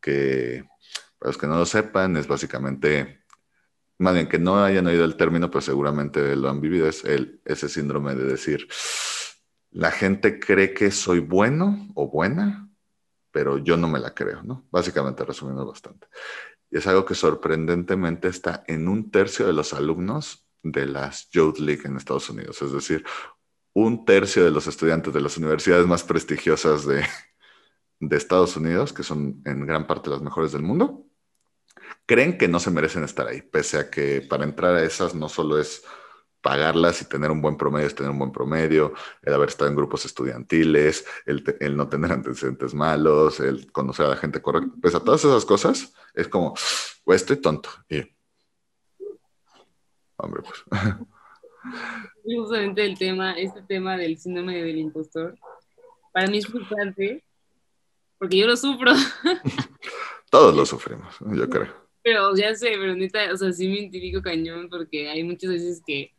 [0.00, 0.64] que
[1.16, 3.22] para los que no lo sepan, es básicamente
[3.98, 7.40] más bien que no hayan oído el término, pero seguramente lo han vivido, es el,
[7.44, 8.66] ese síndrome de decir,
[9.70, 12.68] la gente cree que soy bueno o buena,
[13.30, 14.66] pero yo no me la creo, ¿no?
[14.72, 16.08] Básicamente resumiendo bastante.
[16.74, 21.82] Es algo que sorprendentemente está en un tercio de los alumnos de las Youth League
[21.84, 23.04] en Estados Unidos, es decir,
[23.74, 27.06] un tercio de los estudiantes de las universidades más prestigiosas de,
[28.00, 31.06] de Estados Unidos, que son en gran parte las mejores del mundo,
[32.06, 35.28] creen que no se merecen estar ahí, pese a que para entrar a esas no
[35.28, 35.84] solo es
[36.44, 39.76] pagarlas y tener un buen promedio, es tener un buen promedio, el haber estado en
[39.76, 45.00] grupos estudiantiles, el, no tener antecedentes malos, el conocer a la gente correcta, pese a
[45.00, 46.54] todas esas cosas, es como,
[47.02, 47.70] pues estoy tonto.
[47.88, 48.02] Y,
[50.18, 50.62] hombre, pues.
[52.22, 55.38] Justamente el tema, este tema del síndrome del impostor,
[56.12, 57.24] para mí es frustrante,
[58.18, 58.92] porque yo lo sufro.
[60.30, 61.72] Todos lo sufrimos, yo creo.
[62.02, 65.82] Pero ya sé, pero neta, o sea, sí me identifico cañón porque hay muchas veces
[65.86, 66.13] que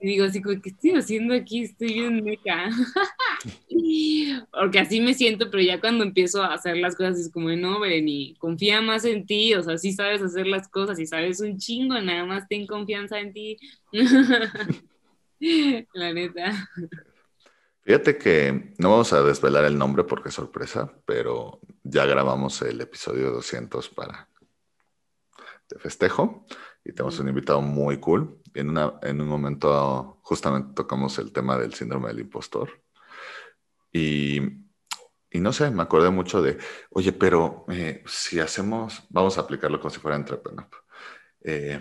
[0.00, 1.64] digo así ¿qué estoy haciendo aquí?
[1.64, 2.70] Estoy bien meca.
[4.52, 7.80] porque así me siento, pero ya cuando empiezo a hacer las cosas es como, no,
[7.80, 11.58] Bereni, confía más en ti, o sea, sí sabes hacer las cosas y sabes un
[11.58, 13.56] chingo, nada más ten confianza en ti.
[15.94, 16.68] La neta.
[17.82, 22.80] Fíjate que no vamos a desvelar el nombre porque es sorpresa, pero ya grabamos el
[22.80, 24.28] episodio 200 para
[25.70, 26.46] de festejo
[26.84, 28.40] y tenemos un invitado muy cool.
[28.58, 32.82] En, una, en un momento justamente tocamos el tema del síndrome del impostor.
[33.92, 34.40] Y,
[35.30, 36.58] y no sé, me acordé mucho de,
[36.90, 40.68] oye, pero eh, si hacemos, vamos a aplicarlo como si fuera entrepreneur.
[41.42, 41.80] Eh,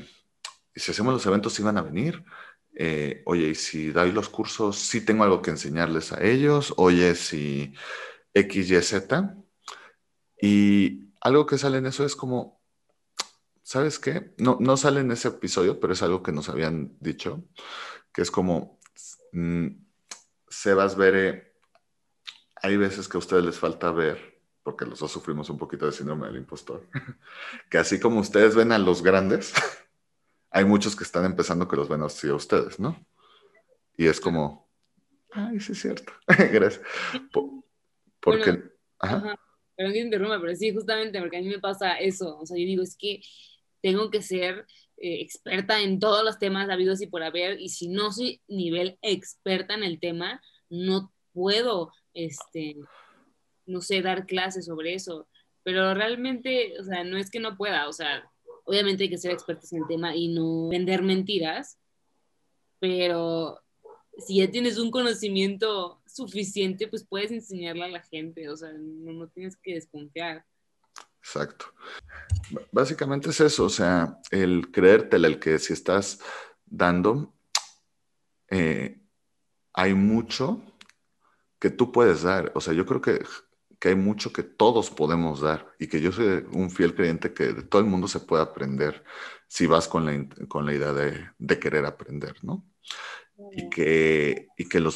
[0.75, 2.23] si hacemos los eventos, ¿sí van a venir?
[2.75, 6.73] Eh, oye, y si doy los cursos, sí tengo algo que enseñarles a ellos.
[6.77, 7.73] Oye, si
[8.33, 9.35] X, Y, Z.
[10.41, 12.56] Y algo que sale en eso es como,
[13.67, 14.33] ¿sabes qué?
[14.37, 17.43] No, no sale en ese episodio, pero es algo que nos habían dicho,
[18.13, 18.79] que es como,
[19.33, 19.67] mm,
[20.47, 21.53] Sebas Bere,
[22.55, 25.91] hay veces que a ustedes les falta ver, porque los dos sufrimos un poquito de
[25.91, 26.87] síndrome del impostor,
[27.69, 29.53] que así como ustedes ven a los grandes,
[30.49, 33.05] hay muchos que están empezando que los ven así a ustedes, ¿no?
[33.97, 34.71] Y es como,
[35.31, 36.13] ay, sí es cierto,
[36.53, 36.81] gracias.
[38.21, 38.63] porque...
[38.99, 39.37] ajá.
[39.75, 42.39] Pero no interrumpa, pero sí, justamente porque a mí me pasa eso.
[42.39, 43.21] O sea, yo digo, es que
[43.81, 44.65] tengo que ser
[44.97, 48.97] eh, experta en todos los temas habidos y por haber, y si no soy nivel
[49.01, 52.75] experta en el tema, no puedo, este,
[53.65, 55.27] no sé, dar clases sobre eso.
[55.63, 58.29] Pero realmente, o sea, no es que no pueda, o sea,
[58.65, 61.77] obviamente hay que ser expertos en el tema y no vender mentiras,
[62.79, 63.61] pero
[64.17, 69.13] si ya tienes un conocimiento suficiente, pues puedes enseñarle a la gente, o sea, no,
[69.13, 70.45] no tienes que desconfiar.
[71.27, 71.73] Exacto.
[72.71, 76.19] Básicamente es eso, o sea, el creértela, el que si estás
[76.65, 77.35] dando,
[78.49, 79.01] eh,
[79.73, 80.63] hay mucho
[81.59, 82.53] que tú puedes dar.
[82.55, 83.25] O sea, yo creo que,
[83.81, 87.63] hay mucho que todos podemos dar y que yo soy un fiel creyente que de
[87.63, 89.03] todo el mundo se puede aprender
[89.47, 92.65] si vas con la, con la idea de, de querer aprender, ¿no?
[93.51, 94.95] Y que, y que los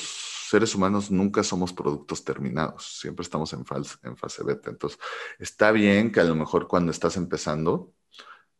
[0.52, 3.64] seres humanos nunca somos productos terminados, siempre estamos en,
[4.04, 4.70] en fase beta.
[4.70, 5.00] Entonces,
[5.40, 7.94] está bien que a lo mejor cuando estás empezando,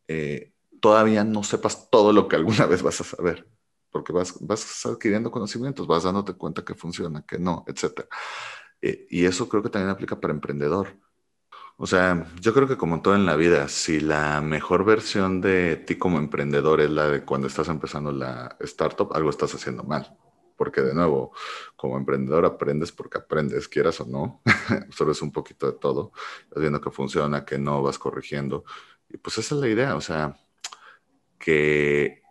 [0.08, 3.46] eh, todavía no sepas todo lo que alguna vez vas a saber,
[3.90, 8.06] porque vas, vas adquiriendo conocimientos, vas dándote cuenta que funciona, que no, etc.
[8.80, 10.96] Eh, y eso creo que también aplica para emprendedor.
[11.76, 15.76] O sea, yo creo que como todo en la vida, si la mejor versión de
[15.76, 20.16] ti como emprendedor es la de cuando estás empezando la startup, algo estás haciendo mal
[20.62, 21.32] porque de nuevo,
[21.74, 24.42] como emprendedor aprendes porque aprendes, quieras o no,
[24.90, 26.12] solo es un poquito de todo,
[26.52, 28.64] vas viendo que funciona, que no, vas corrigiendo.
[29.08, 30.36] Y pues esa es la idea, o sea,
[31.36, 32.22] que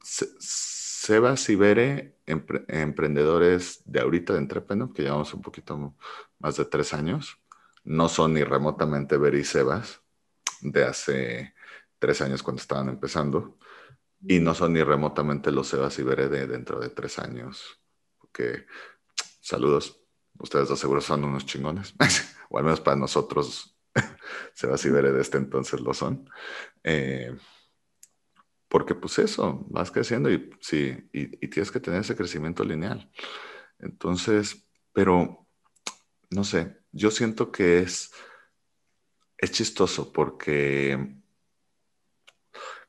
[0.00, 5.94] Sebas y Bere, emprendedores de ahorita de Entrepreneur, que llevamos un poquito
[6.38, 7.36] más de tres años,
[7.84, 10.00] no son ni remotamente Bere y Sebas
[10.62, 11.54] de hace
[11.98, 13.58] tres años cuando estaban empezando
[14.26, 17.80] y no son ni remotamente los Sebas y de dentro de tres años.
[18.18, 18.66] Porque,
[19.40, 20.02] saludos,
[20.38, 21.94] ustedes dos seguros son unos chingones,
[22.50, 23.78] o al menos para nosotros,
[24.54, 26.28] Sebas y Bere de este entonces lo son.
[26.82, 27.36] Eh,
[28.68, 33.10] porque pues eso, vas creciendo y sí, y, tienes que tener ese crecimiento lineal.
[33.78, 35.46] Entonces, pero,
[36.30, 38.10] no sé, yo siento que es,
[39.38, 41.22] es chistoso porque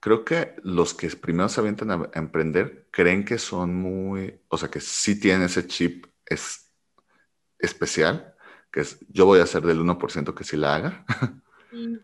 [0.06, 4.70] creo que los que primero se avientan a, emprender creen que son muy, o sea,
[4.70, 6.72] que sí tienen ese chip es,
[7.58, 8.36] especial,
[8.72, 11.06] que es yo voy a ser del 1% que sí la haga.
[11.72, 11.98] Mm.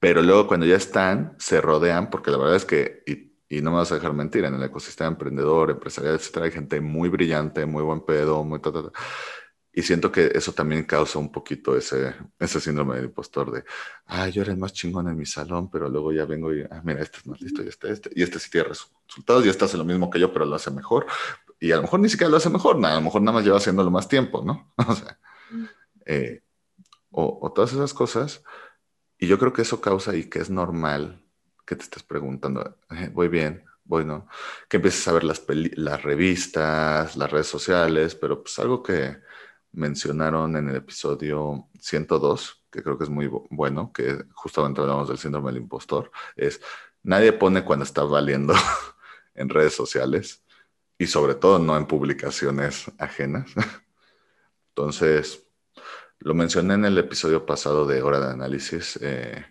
[0.00, 3.76] Pero luego cuando ya están, se rodean, porque la verdad es que, y, no me
[3.76, 7.84] vas a dejar mentir, en el ecosistema emprendedor, empresarial, etcétera, hay gente muy brillante, muy
[7.84, 8.60] buen pedo, muy...
[9.74, 13.64] y siento que eso también causa un poquito ese, ese síndrome del impostor de,
[14.06, 16.82] ah, yo era el más chingón en mi salón, pero luego ya vengo y, ah,
[16.84, 19.64] mira, este es más listo y este, este, y este sí tiene resultados y este
[19.64, 21.06] hace lo mismo que yo, pero lo hace mejor.
[21.58, 23.56] Y a lo mejor ni siquiera lo hace mejor, a lo mejor nada más lleva
[23.56, 24.74] haciéndolo más tiempo, ¿no?
[24.88, 25.18] o sea,
[25.50, 25.64] mm.
[26.04, 26.42] eh,
[27.10, 28.42] o, o, todas esas cosas
[29.18, 31.24] y yo creo que eso causa y que es normal
[31.64, 34.26] que te estés preguntando, eh, voy bien, voy no,
[34.68, 35.42] que empieces a ver las,
[35.76, 39.16] las revistas, las redes sociales, pero pues algo que
[39.72, 45.18] mencionaron en el episodio 102, que creo que es muy bueno, que justamente hablamos del
[45.18, 46.60] síndrome del impostor, es
[47.02, 48.54] nadie pone cuando está valiendo
[49.34, 50.44] en redes sociales
[50.98, 53.50] y sobre todo no en publicaciones ajenas.
[54.68, 55.46] Entonces,
[56.20, 59.44] lo mencioné en el episodio pasado de Hora de Análisis, eh,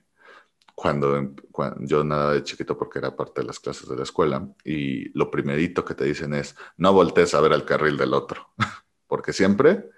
[0.74, 1.36] cuando,
[1.80, 5.30] yo nada de chiquito porque era parte de las clases de la escuela, y lo
[5.30, 8.50] primerito que te dicen es, no voltees a ver al carril del otro,
[9.08, 9.90] porque siempre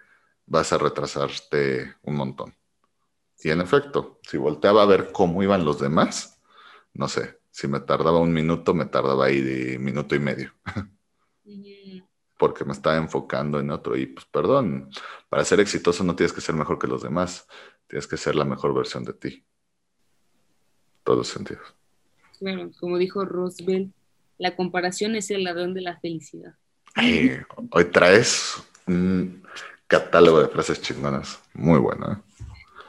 [0.46, 2.56] vas a retrasarte un montón.
[3.44, 6.42] Y en efecto, si volteaba a ver cómo iban los demás,
[6.94, 10.54] no sé, si me tardaba un minuto, me tardaba ahí de minuto y medio.
[12.38, 13.96] porque me estaba enfocando en otro.
[13.96, 14.90] Y pues perdón,
[15.30, 17.48] para ser exitoso no tienes que ser mejor que los demás,
[17.88, 19.46] tienes que ser la mejor versión de ti.
[21.04, 21.74] Todos sentidos.
[22.40, 23.94] Claro, como dijo Roosevelt,
[24.38, 26.56] la comparación es el ladrón de la felicidad.
[27.72, 28.62] hoy traes
[29.94, 32.14] catálogo de frases chingonas, muy bueno.
[32.14, 32.18] ¿eh?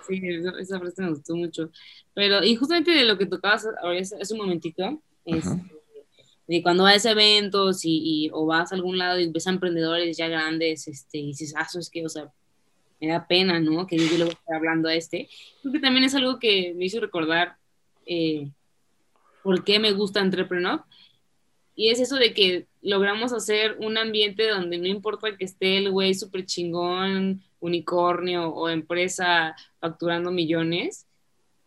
[0.09, 0.23] Sí,
[0.59, 1.71] esa, frase me gustó mucho.
[2.15, 5.45] Pero, y justamente de lo que tocabas ahora es, un momentito, es,
[6.47, 10.17] de cuando vas a eventos y, o vas a algún lado y ves a emprendedores
[10.17, 12.33] ya grandes, este, y dices, ah, eso es que, o sea,
[13.03, 13.87] me da pena, ¿no?
[13.87, 15.29] Que yo le voy a estar hablando a este.
[15.61, 17.59] Creo que también es algo que me hizo recordar
[18.07, 18.49] eh,
[19.43, 20.83] por qué me gusta Entrepreneur.
[21.77, 25.91] Y es eso de que logramos hacer un ambiente donde no importa que esté el
[25.91, 31.07] güey súper chingón, unicornio o empresa facturando millones,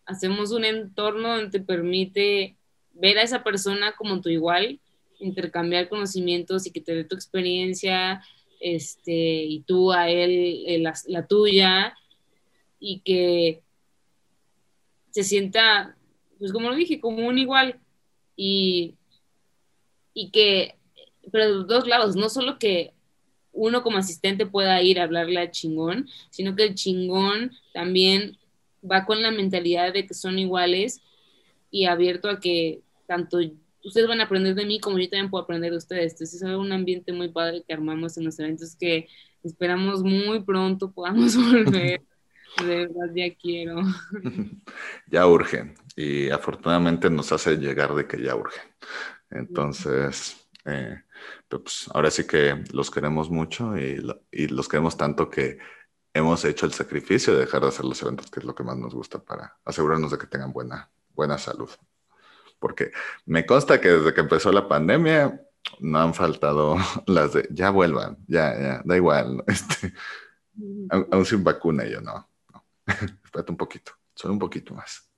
[0.05, 2.55] hacemos un entorno donde te permite
[2.93, 4.79] ver a esa persona como tu igual,
[5.19, 8.21] intercambiar conocimientos y que te dé tu experiencia,
[8.59, 11.95] este, y tú a él la, tuya,
[12.79, 13.61] y que
[15.09, 15.97] se sienta,
[16.37, 17.79] pues como lo dije, como un igual,
[18.35, 18.95] y,
[20.13, 20.75] y que,
[21.31, 22.93] pero de los dos lados, no solo que
[23.51, 28.37] uno como asistente pueda ir a hablarle al chingón, sino que el chingón también
[28.89, 31.01] va con la mentalidad de que son iguales
[31.71, 33.39] y abierto a que tanto
[33.83, 36.13] ustedes van a aprender de mí como yo también puedo aprender de ustedes.
[36.13, 39.07] Entonces es un ambiente muy padre que armamos en los eventos que
[39.43, 42.01] esperamos muy pronto podamos volver.
[42.63, 43.81] De verdad, ya quiero.
[45.09, 48.63] Ya urgen y afortunadamente nos hace llegar de que ya urgen.
[49.29, 51.01] Entonces, eh,
[51.49, 55.57] pues ahora sí que los queremos mucho y, y, los queremos tanto que
[56.13, 58.77] hemos hecho el sacrificio de dejar de hacer los eventos, que es lo que más
[58.77, 61.69] nos gusta para asegurarnos de que tengan buena, buena salud
[62.59, 62.91] porque
[63.25, 65.41] me consta que desde que empezó la pandemia
[65.79, 66.77] no han faltado
[67.07, 69.93] las de ya vuelvan, ya, ya, da igual, este,
[70.89, 72.65] aún, sin vacuna, yo no, no.
[73.23, 75.09] espérate un poquito, solo un poquito más.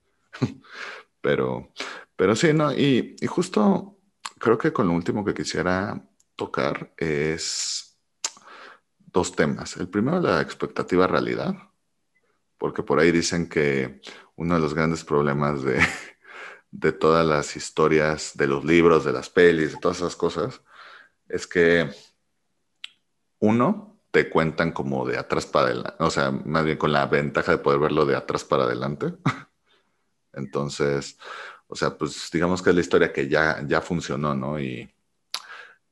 [1.22, 1.74] Pero,
[2.16, 2.72] pero sí, ¿no?
[2.72, 3.99] Y, y justo
[4.40, 6.02] creo que con lo último que quisiera
[6.36, 8.00] tocar es
[8.98, 9.78] dos temas.
[9.78, 11.56] El primero, la expectativa realidad,
[12.58, 14.02] porque por ahí dicen que
[14.36, 15.80] uno de los grandes problemas de,
[16.72, 20.62] de todas las historias, de los libros, de las pelis, de todas esas cosas,
[21.28, 21.90] es que
[23.40, 27.52] uno, te cuentan como de atrás para adelante, o sea, más bien con la ventaja
[27.52, 29.14] de poder verlo de atrás para adelante.
[30.34, 31.18] Entonces,
[31.70, 34.60] o sea, pues digamos que es la historia que ya, ya funcionó, ¿no?
[34.60, 34.92] Y,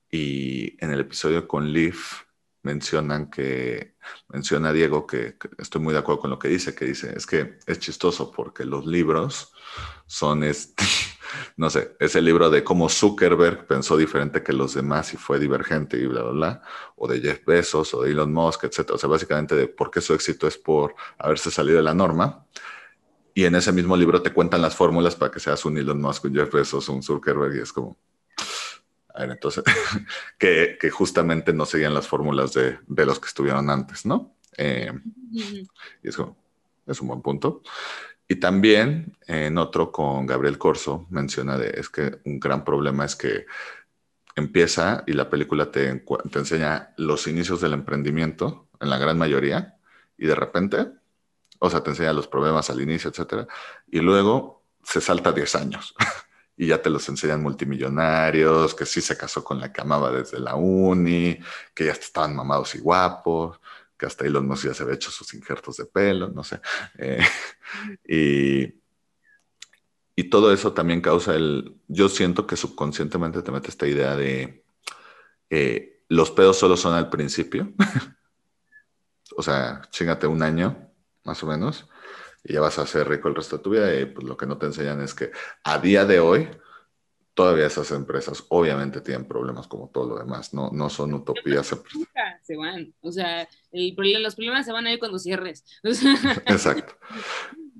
[0.09, 2.23] y en el episodio con Leaf
[2.63, 3.95] mencionan que,
[4.27, 7.27] menciona Diego que, que, estoy muy de acuerdo con lo que dice, que dice, es
[7.27, 9.53] que es chistoso porque los libros
[10.07, 10.83] son, este,
[11.57, 15.97] no sé, ese libro de cómo Zuckerberg pensó diferente que los demás y fue divergente
[15.97, 16.61] y bla, bla, bla,
[16.95, 18.95] o de Jeff Bezos o de Elon Musk, etcétera.
[18.95, 22.47] O sea, básicamente de por qué su éxito es por haberse salido de la norma.
[23.37, 26.25] Y en ese mismo libro te cuentan las fórmulas para que seas un Elon Musk,
[26.25, 27.95] un Jeff Bezos, un Zuckerberg, y es como,
[29.13, 29.63] a ver, entonces,
[30.39, 34.33] que, que, justamente no seguían las fórmulas de, de, los que estuvieron antes, ¿no?
[34.57, 34.91] Eh,
[35.31, 35.67] y
[36.01, 36.35] es como,
[36.87, 37.61] es un buen punto.
[38.27, 43.15] Y también en otro con Gabriel Corso menciona de, es que un gran problema es
[43.15, 43.45] que
[44.35, 45.93] empieza y la película te,
[46.31, 49.77] te enseña los inicios del emprendimiento, en la gran mayoría,
[50.17, 50.87] y de repente,
[51.59, 53.47] o sea, te enseña los problemas al inicio, etcétera,
[53.89, 55.95] y luego se salta 10 años.
[56.57, 60.39] y ya te los enseñan multimillonarios, que sí se casó con la que amaba desde
[60.39, 61.39] la uni,
[61.73, 63.59] que ya estaban mamados y guapos,
[63.97, 66.59] que hasta Elon Musk ya se había hecho sus injertos de pelo, no sé.
[66.97, 67.21] Eh,
[68.07, 68.81] y,
[70.15, 74.63] y todo eso también causa el, yo siento que subconscientemente te mete esta idea de
[75.49, 77.73] eh, los pedos solo son al principio.
[79.37, 80.86] o sea, chingate un año,
[81.27, 81.87] más o menos,
[82.43, 83.93] y ya vas a ser rico el resto de tu vida.
[83.99, 85.31] Y pues lo que no te enseñan es que
[85.63, 86.49] a día de hoy,
[87.33, 91.71] todavía esas empresas obviamente tienen problemas como todo lo demás, no, no son utopías.
[91.93, 95.63] Nunca se van, o sea, el los problemas se van a ir cuando cierres.
[95.83, 96.95] Exacto.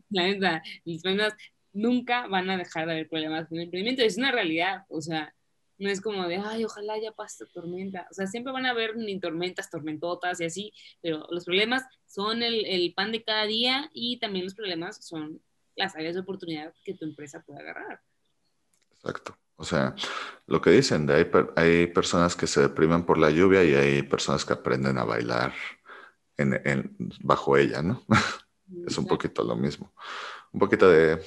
[0.10, 1.34] La los problemas
[1.74, 5.34] nunca van a dejar de haber problemas con el emprendimiento, es una realidad, o sea,
[5.78, 8.96] no es como de, ay, ojalá ya pase tormenta, o sea, siempre van a haber
[8.96, 13.90] ni tormentas, tormentotas y así, pero los problemas son el, el pan de cada día
[13.94, 15.42] y también los problemas son
[15.76, 18.02] las áreas de oportunidad que tu empresa puede agarrar.
[18.92, 19.38] Exacto.
[19.56, 19.96] O sea,
[20.46, 24.04] lo que dicen, de hay, hay personas que se deprimen por la lluvia y hay
[24.04, 25.54] personas que aprenden a bailar
[26.38, 28.06] en, bajo ella, ¿no?
[28.88, 29.94] es un poquito lo mismo.
[30.52, 31.26] Un poquito de,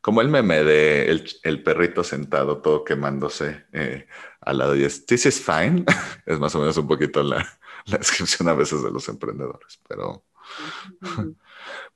[0.00, 4.06] como el meme de el, perrito sentado todo quemándose eh,
[4.40, 5.84] al lado y es, this is fine,
[6.26, 7.46] es más o menos un poquito la,
[7.86, 10.24] descripción a veces de los emprendedores, pero,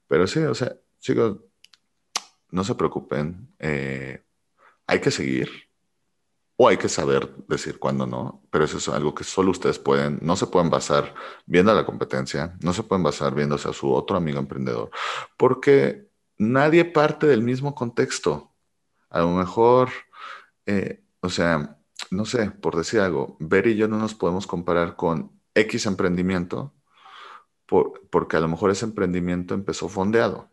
[0.08, 1.36] pero sí, o sea, chicos,
[2.50, 4.22] no se preocupen, eh,
[4.86, 5.50] hay que seguir,
[6.56, 10.18] o hay que saber decir cuándo no, pero eso es algo que solo ustedes pueden,
[10.22, 11.14] no se pueden basar
[11.46, 14.90] viendo a la competencia, no se pueden basar viéndose a su otro amigo emprendedor,
[15.36, 16.11] porque
[16.50, 18.52] nadie parte del mismo contexto.
[19.10, 19.90] A lo mejor,
[20.66, 21.78] eh, o sea,
[22.10, 26.74] no sé, por decir algo, Ver y yo no nos podemos comparar con X emprendimiento
[28.10, 30.50] porque a lo mejor ese emprendimiento empezó fondeado,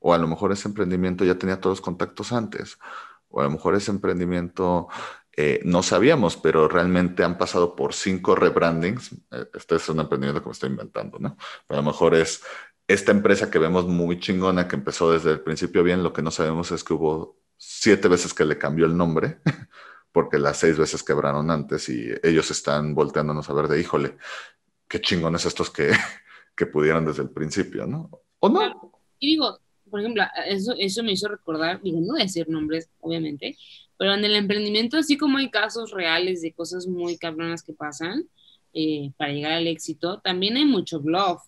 [0.00, 2.78] o a lo mejor ese emprendimiento ya tenía todos los contactos antes,
[3.28, 4.88] o a lo mejor ese emprendimiento
[5.36, 9.12] eh, no sabíamos, pero realmente han pasado por cinco rebrandings.
[9.30, 11.36] Eh, este es un emprendimiento que me estoy inventando, ¿no?
[11.66, 12.42] Pero a lo mejor es
[12.92, 16.30] esta empresa que vemos muy chingona, que empezó desde el principio bien, lo que no
[16.30, 19.38] sabemos es que hubo siete veces que le cambió el nombre,
[20.12, 24.16] porque las seis veces quebraron antes y ellos están volteándonos a ver de, híjole,
[24.88, 25.90] qué chingones estos que,
[26.56, 28.10] que pudieron desde el principio, ¿no?
[28.40, 28.92] ¿O no?
[29.18, 33.56] Y digo, por ejemplo, eso, eso me hizo recordar, digo, no decir nombres, obviamente,
[33.96, 38.28] pero en el emprendimiento, así como hay casos reales de cosas muy cabronas que pasan
[38.72, 41.42] eh, para llegar al éxito, también hay mucho bluff.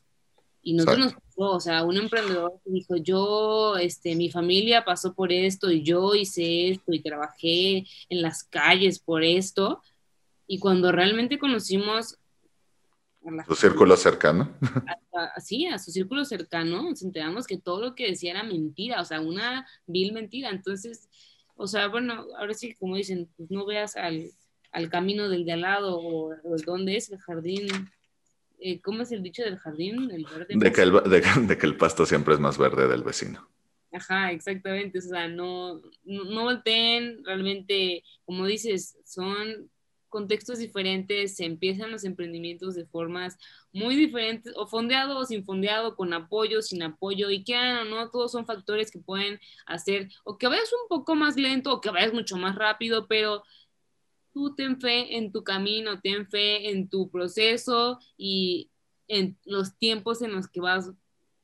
[0.64, 5.30] Y nosotros nos pasó, o sea, un emprendedor dijo, yo, este, mi familia pasó por
[5.30, 9.82] esto y yo hice esto y trabajé en las calles por esto.
[10.46, 12.18] Y cuando realmente conocimos
[13.46, 14.52] su círculo cercano.
[15.42, 19.04] sí, a su círculo cercano, nos enteramos que todo lo que decía era mentira, o
[19.04, 20.50] sea, una vil mentira.
[20.50, 21.08] Entonces,
[21.56, 24.30] o sea, bueno, ahora sí, como dicen, pues no veas al,
[24.72, 27.66] al camino del de al lado o, o dónde es el jardín.
[28.58, 30.10] Eh, ¿Cómo es el dicho del jardín?
[30.10, 30.92] El verde de, que el,
[31.48, 33.48] de, que el pasto siempre es más verde del vecino.
[33.92, 34.98] Ajá, exactamente.
[34.98, 39.70] O sea, no, no, no volteen, realmente, como dices, son
[40.14, 43.36] contextos diferentes, se empiezan los emprendimientos de formas
[43.72, 48.10] muy diferentes, o fondeado o sin fondeado, con apoyo, sin apoyo, y que o no,
[48.10, 51.90] todos son factores que pueden hacer o que vayas un poco más lento o que
[51.90, 53.42] vayas mucho más rápido, pero
[54.34, 58.70] tú ten fe en tu camino, ten fe en tu proceso y
[59.08, 60.90] en los tiempos en los que vas,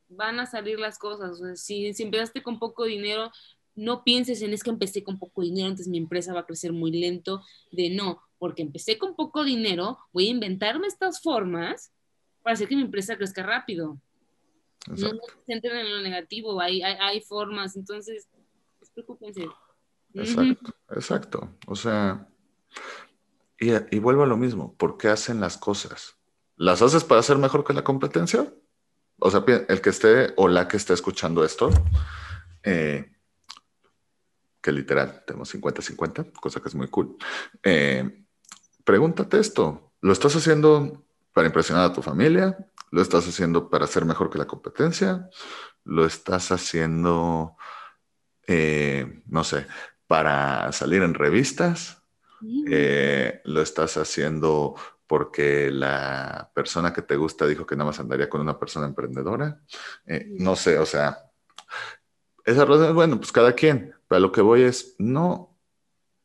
[0.08, 1.40] van a salir las cosas.
[1.54, 3.30] si, si empezaste con poco dinero,
[3.74, 6.72] no pienses en es que empecé con poco dinero, entonces mi empresa va a crecer
[6.72, 11.92] muy lento, de no, porque empecé con poco dinero, voy a inventarme estas formas
[12.42, 13.98] para hacer que mi empresa crezca rápido.
[14.88, 15.10] No se
[15.46, 18.28] centren en lo negativo, hay, hay, formas, entonces,
[18.94, 19.46] preocupense.
[20.14, 21.56] Exacto, exacto.
[21.66, 22.29] O sea,
[23.58, 26.16] y, y, vuelvo a lo mismo, ¿por qué hacen las cosas?
[26.56, 28.52] ¿Las haces para ser mejor que la competencia?
[29.18, 31.70] O sea, el que esté o la que esté escuchando esto,
[32.62, 33.12] eh,
[34.60, 37.16] que literal tenemos 50-50, cosa que es muy cool.
[37.62, 38.24] Eh,
[38.84, 42.56] pregúntate esto, ¿lo estás haciendo para impresionar a tu familia?
[42.90, 45.28] ¿Lo estás haciendo para ser mejor que la competencia?
[45.84, 47.56] ¿Lo estás haciendo,
[48.46, 49.66] eh, no sé,
[50.06, 51.99] para salir en revistas?
[52.70, 54.74] Eh, ¿Lo estás haciendo
[55.06, 59.60] porque la persona que te gusta dijo que nada más andaría con una persona emprendedora?
[60.06, 60.42] Mm.
[60.42, 61.30] no sé, o sea,
[62.44, 65.58] esa razón, bueno, pues cada quien, pero lo que voy es, no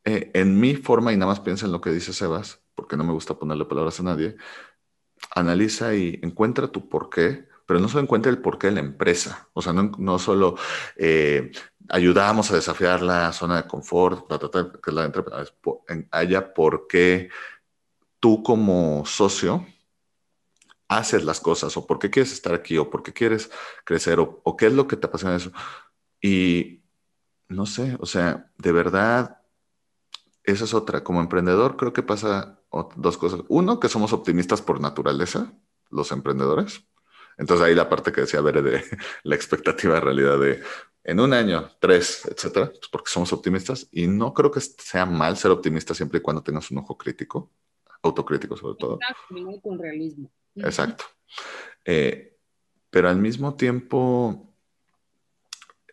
[0.04, 3.04] eh, en mi forma y nada más piensa en lo que dice Sebas, porque no
[3.04, 4.36] me gusta ponerle palabras a nadie,
[5.34, 9.48] analiza y encuentra tu por qué, pero no solo encuentra el porqué de la empresa,
[9.52, 10.56] o sea, no, no solo
[10.96, 11.50] eh,
[11.88, 14.26] ayudamos a desafiar la zona de confort,
[14.82, 15.12] que es la
[16.10, 17.30] haya por qué
[18.20, 19.66] tú como socio
[20.88, 23.50] haces las cosas o por qué quieres estar aquí o por qué quieres
[23.84, 25.52] crecer o, o qué es lo que te apasiona eso.
[26.20, 26.82] Y
[27.48, 29.42] no sé, o sea, de verdad,
[30.44, 31.04] esa es otra.
[31.04, 32.60] Como emprendedor creo que pasa
[32.96, 33.40] dos cosas.
[33.48, 35.52] Uno, que somos optimistas por naturaleza,
[35.90, 36.86] los emprendedores.
[37.38, 38.84] Entonces ahí la parte que decía ver de
[39.24, 40.62] la expectativa de realidad de
[41.08, 45.36] en un año, tres, etcétera, pues porque somos optimistas y no creo que sea mal
[45.36, 47.52] ser optimista siempre y cuando tengas un ojo crítico,
[48.02, 48.98] autocrítico sobre todo.
[49.62, 50.28] con realismo.
[50.56, 51.04] Exacto.
[51.84, 52.36] Eh,
[52.90, 54.52] pero al mismo tiempo,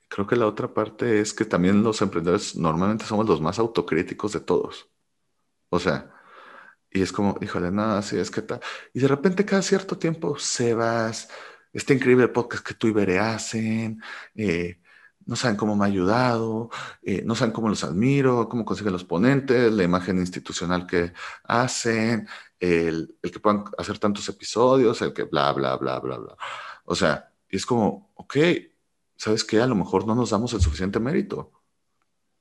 [0.09, 4.33] creo que la otra parte es que también los emprendedores normalmente somos los más autocríticos
[4.33, 4.89] de todos.
[5.69, 6.11] O sea,
[6.89, 8.61] y es como, híjole, nada, así es que tal.
[8.95, 11.29] Y de repente cada cierto tiempo, Sebas,
[11.71, 14.01] este increíble podcast que tú y Bere hacen,
[14.33, 14.79] eh,
[15.25, 16.69] no saben cómo me ha ayudado,
[17.01, 21.13] eh, no saben cómo los admiro, cómo consiguen los ponentes, la imagen institucional que
[21.43, 22.27] hacen,
[22.59, 26.37] el, que puedan hacer tantos episodios, el que bla, bla, bla, bla, bla.
[26.85, 28.37] O sea, y es como, ok,
[29.15, 29.61] ¿sabes qué?
[29.61, 31.51] A lo mejor no nos damos el suficiente mérito.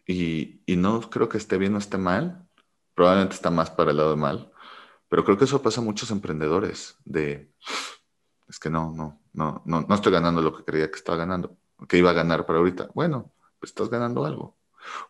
[0.06, 2.48] Y, y no creo que esté bien o esté mal,
[2.94, 4.52] probablemente está más para el lado de mal,
[5.08, 7.52] pero creo que eso pasa a muchos emprendedores de,
[8.48, 11.56] es que no, no, no, no, no estoy ganando lo que creía que estaba ganando,
[11.88, 12.90] que iba a ganar para ahorita.
[12.94, 14.56] Bueno, pues estás ganando algo.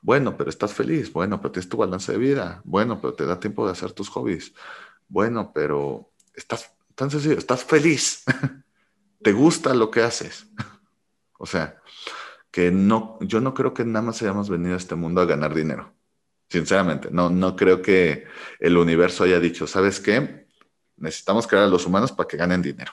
[0.00, 1.12] Bueno, pero estás feliz.
[1.12, 2.60] Bueno, pero tienes tu balance de vida.
[2.64, 4.52] Bueno, pero te da tiempo de hacer tus hobbies.
[5.08, 8.24] Bueno, pero estás tan sencillo, estás feliz.
[9.22, 10.46] te gusta lo que haces.
[11.38, 11.80] o sea,
[12.50, 15.54] que no, yo no creo que nada más hayamos venido a este mundo a ganar
[15.54, 15.92] dinero.
[16.48, 18.24] Sinceramente, no, no creo que
[18.60, 20.46] el universo haya dicho, ¿sabes qué?
[20.98, 22.92] Necesitamos crear a los humanos para que ganen dinero.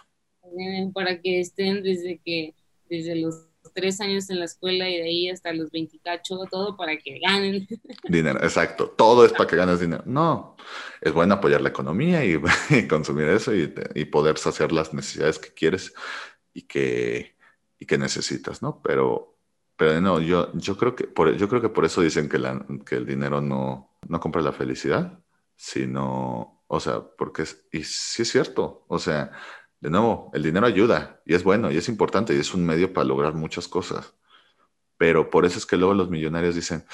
[0.94, 2.56] Para que estén desde que,
[2.90, 3.49] desde los
[3.80, 7.68] tres años en la escuela y de ahí hasta los 28, todo para que ganen.
[8.10, 8.90] Dinero, exacto.
[8.90, 10.04] Todo es para que ganes dinero.
[10.06, 10.56] No,
[11.02, 15.54] es bueno apoyar la economía y, consumir eso y, y, poder saciar las necesidades que
[15.54, 15.94] quieres
[16.54, 17.36] y que,
[17.80, 18.82] y que necesitas, ¿no?
[18.82, 19.40] Pero
[19.80, 22.66] pero no, yo, yo, creo que por, yo creo que por eso dicen que, la,
[22.86, 25.24] que el dinero no, no compra la felicidad,
[25.56, 29.32] sino, o sea, porque es, y sí es cierto, o sea,
[29.80, 32.92] de nuevo, el dinero ayuda y es bueno y es importante y es un medio
[32.94, 34.14] para lograr muchas cosas.
[34.98, 36.86] Pero por eso es que luego los millonarios dicen,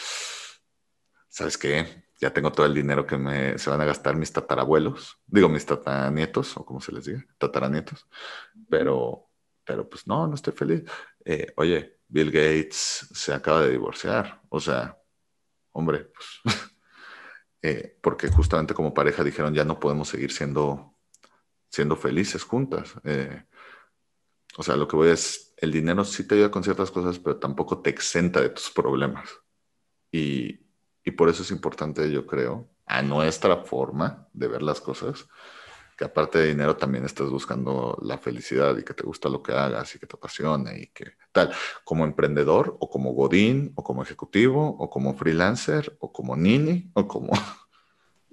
[1.28, 2.06] ¿sabes qué?
[2.22, 5.66] Ya tengo todo el dinero que me, se van a gastar mis tatarabuelos, digo mis
[5.66, 8.08] tataranietos, o como se les diga, tataranietos,
[8.70, 9.30] pero,
[9.66, 10.84] pero pues no, no estoy feliz.
[11.26, 14.42] Eh, oye, Bill Gates se acaba de divorciar.
[14.50, 14.98] O sea,
[15.72, 16.56] hombre, pues,
[17.62, 20.95] eh, porque justamente como pareja dijeron, ya no podemos seguir siendo,
[21.76, 22.94] siendo felices juntas.
[23.04, 23.44] Eh,
[24.58, 27.38] o sea, lo que voy es, el dinero sí te ayuda con ciertas cosas, pero
[27.38, 29.30] tampoco te exenta de tus problemas.
[30.10, 30.62] Y,
[31.04, 35.28] y por eso es importante, yo creo, a nuestra forma de ver las cosas,
[35.98, 39.52] que aparte de dinero también estás buscando la felicidad y que te gusta lo que
[39.52, 41.54] hagas y que te apasione y que tal,
[41.84, 47.06] como emprendedor o como godín o como ejecutivo o como freelancer o como nini o
[47.06, 47.34] como...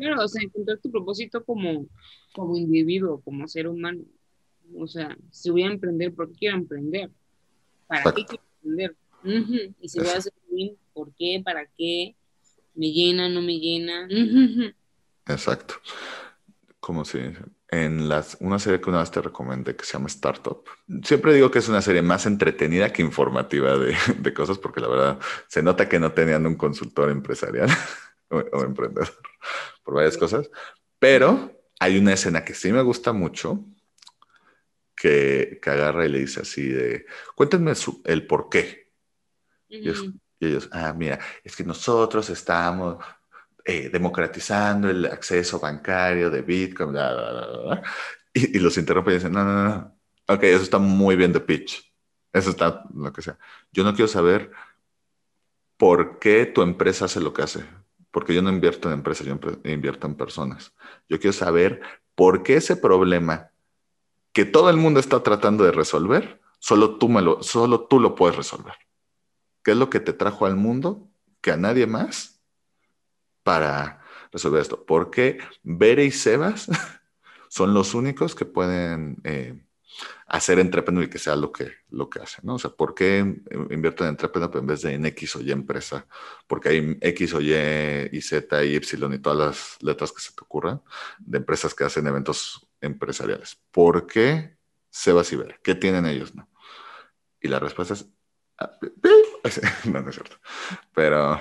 [0.03, 1.87] Claro, o sea, encontrar tu propósito como,
[2.35, 4.03] como individuo, como ser humano.
[4.77, 7.09] O sea, si voy a emprender, ¿por qué quiero emprender?
[7.87, 8.97] ¿Para qué quiero emprender?
[9.81, 11.41] Y si voy a hacer bien, ¿por qué?
[11.45, 12.17] ¿Para qué?
[12.75, 13.29] ¿Me llena?
[13.29, 14.09] ¿No me llena?
[15.29, 15.75] Exacto
[16.83, 17.21] como si
[17.69, 20.65] en las, una serie que una vez te recomendé que se llama Startup.
[21.05, 24.89] Siempre digo que es una serie más entretenida que informativa de, de cosas porque la
[24.89, 27.69] verdad se nota que no tenían un consultor empresarial
[28.33, 29.09] o, emprendedor
[29.85, 30.51] por varias cosas,
[30.99, 33.65] pero hay una escena que sí me gusta mucho
[34.97, 37.73] que, que agarra y le dice así de, cuéntenme
[38.05, 38.93] el por qué.
[40.43, 43.03] y ellos, ah, mira, es que nosotros estamos
[43.65, 47.83] eh, democratizando el acceso bancario de Bitcoin, bla, bla, bla,
[48.35, 51.41] y, y, los interrumpe y dicen, no, no, no, ok, eso está muy bien de
[51.41, 51.93] pitch,
[52.33, 53.39] eso está lo que sea.
[53.71, 54.51] Yo no quiero saber
[55.77, 57.65] por qué tu empresa hace lo que hace.
[58.13, 60.73] Porque yo no invierto en empresas, yo invierto en personas.
[61.09, 61.81] Yo quiero saber
[62.15, 63.51] por qué ese problema
[64.33, 68.37] que todo el mundo está tratando de resolver, solo tú, lo, solo tú lo puedes
[68.37, 68.75] resolver.
[69.65, 71.09] ¿Qué es lo que te trajo al mundo
[71.41, 72.41] que a nadie más
[73.43, 74.01] para
[74.31, 74.85] resolver esto?
[74.85, 76.69] ¿Por qué Bere y Sebas
[77.49, 79.61] son los únicos que pueden eh,
[80.27, 82.55] hacer entrepreneur y que sea lo que, lo que hace, ¿no?
[82.55, 83.19] O sea, ¿por qué
[83.71, 86.07] invierten en entrepreneur en vez de en X o Y empresa?
[86.47, 87.53] Porque hay X o Y
[88.13, 90.83] y Z y Y y todas las letras que se te ocurran
[91.19, 93.61] de empresas que hacen eventos empresariales.
[93.71, 94.57] ¿Por qué
[94.91, 95.39] Sebas y?
[95.63, 96.49] ¿Qué tienen ellos, no?
[97.41, 98.07] Y la respuesta es,
[98.59, 98.71] ah,
[99.85, 100.37] no, no es cierto.
[100.95, 101.41] Pero,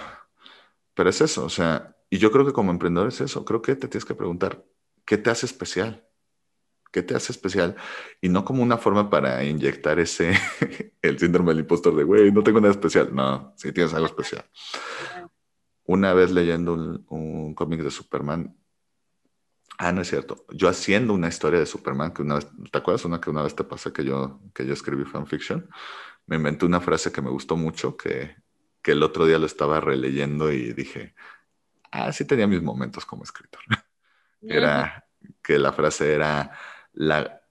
[0.93, 3.75] pero es eso, o sea, y yo creo que como emprendedor es eso, creo que
[3.75, 4.65] te tienes que preguntar,
[5.05, 6.07] ¿qué te hace especial?
[6.91, 7.75] ¿Qué te hace especial?
[8.19, 10.33] Y no como una forma para inyectar ese,
[11.01, 13.15] el síndrome del impostor de, güey, no tengo nada especial.
[13.15, 14.45] No, sí tienes algo especial.
[15.85, 18.55] Una vez leyendo un, cómic de Superman,
[19.77, 23.05] ah, no es cierto, yo haciendo una historia de Superman, que una vez, ¿te acuerdas
[23.05, 25.69] una que una vez te pasé que yo, que yo escribí fanfiction?
[26.27, 28.35] Me inventé una frase que me gustó mucho, que,
[28.81, 31.15] que el otro día lo estaba releyendo y dije,
[31.91, 33.61] ah, sí tenía mis momentos como escritor.
[34.41, 35.05] Era
[35.41, 36.51] que la frase era,
[36.93, 37.41] la,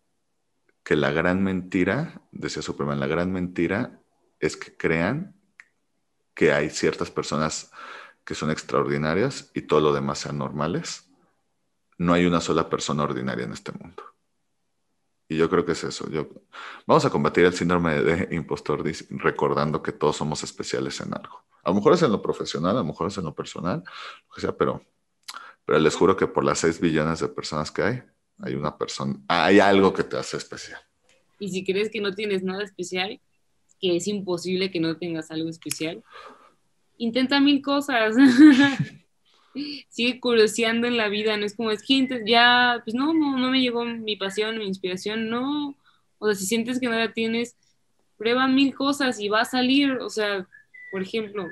[0.82, 4.00] que la gran mentira, decía Superman, la gran mentira
[4.38, 5.36] es que crean
[6.34, 7.70] que hay ciertas personas
[8.24, 11.10] que son extraordinarias y todo lo demás sean normales.
[11.98, 14.02] No hay una sola persona ordinaria en este mundo.
[15.28, 16.10] Y yo creo que es eso.
[16.10, 16.28] Yo,
[16.86, 21.44] vamos a combatir el síndrome de impostor recordando que todos somos especiales en algo.
[21.62, 23.84] A lo mejor es en lo profesional, a lo mejor es en lo personal,
[24.34, 24.82] que sea, pero,
[25.64, 28.02] pero les juro que por las 6 billones de personas que hay,
[28.42, 30.80] hay una persona, hay algo que te hace especial.
[31.38, 33.20] Y si crees que no tienes nada especial,
[33.80, 36.02] que es imposible que no tengas algo especial,
[36.98, 38.14] intenta mil cosas.
[39.88, 43.50] Sigue curioseando en la vida, no es como es que ya, pues no, no, no
[43.50, 45.74] me llegó mi pasión, mi inspiración, no.
[46.18, 47.56] O sea, si sientes que no la tienes,
[48.16, 49.92] prueba mil cosas y va a salir.
[49.92, 50.46] O sea,
[50.92, 51.48] por ejemplo,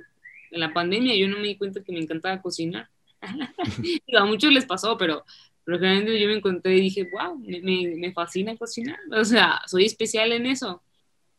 [0.51, 2.89] en la pandemia yo no me di cuenta que me encantaba cocinar.
[4.16, 5.24] a muchos les pasó, pero
[5.69, 8.99] pero realmente yo me encontré y dije, wow, me, me, fascina cocinar.
[9.12, 10.83] O sea, soy especial en eso.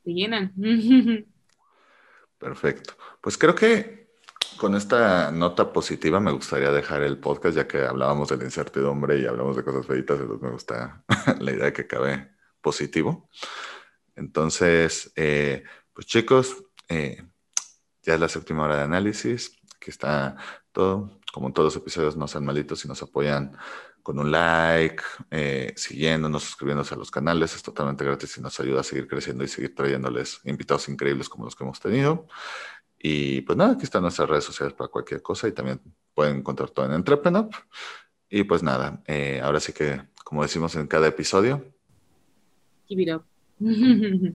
[0.03, 0.53] Te llenan.
[2.37, 2.93] Perfecto.
[3.21, 4.11] Pues creo que
[4.57, 9.19] con esta nota positiva me gustaría dejar el podcast, ya que hablábamos de la incertidumbre
[9.19, 11.03] y hablamos de cosas feitas, entonces me gusta
[11.39, 12.29] la idea de que cabe
[12.61, 13.31] positivo.
[14.15, 17.23] Entonces, eh, pues chicos, eh,
[18.03, 19.59] ya es la séptima hora de análisis.
[19.75, 20.37] Aquí está
[20.71, 21.19] todo.
[21.33, 23.57] Como en todos los episodios, no sean malitos y nos apoyan
[24.09, 27.55] con un like, eh, siguiéndonos, suscribiéndose a los canales.
[27.55, 31.45] Es totalmente gratis y nos ayuda a seguir creciendo y seguir trayéndoles invitados increíbles como
[31.45, 32.25] los que hemos tenido.
[32.97, 35.79] Y pues nada, aquí están nuestras redes sociales para cualquier cosa y también
[36.15, 37.49] pueden encontrar todo en Entrepreneur.
[38.27, 41.63] Y pues nada, eh, ahora sí que, como decimos en cada episodio,
[42.87, 43.23] keep it up.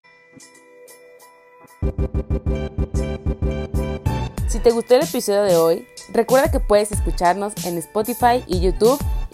[4.49, 9.01] si te gustó el episodio de hoy, recuerda que puedes escucharnos en Spotify y YouTube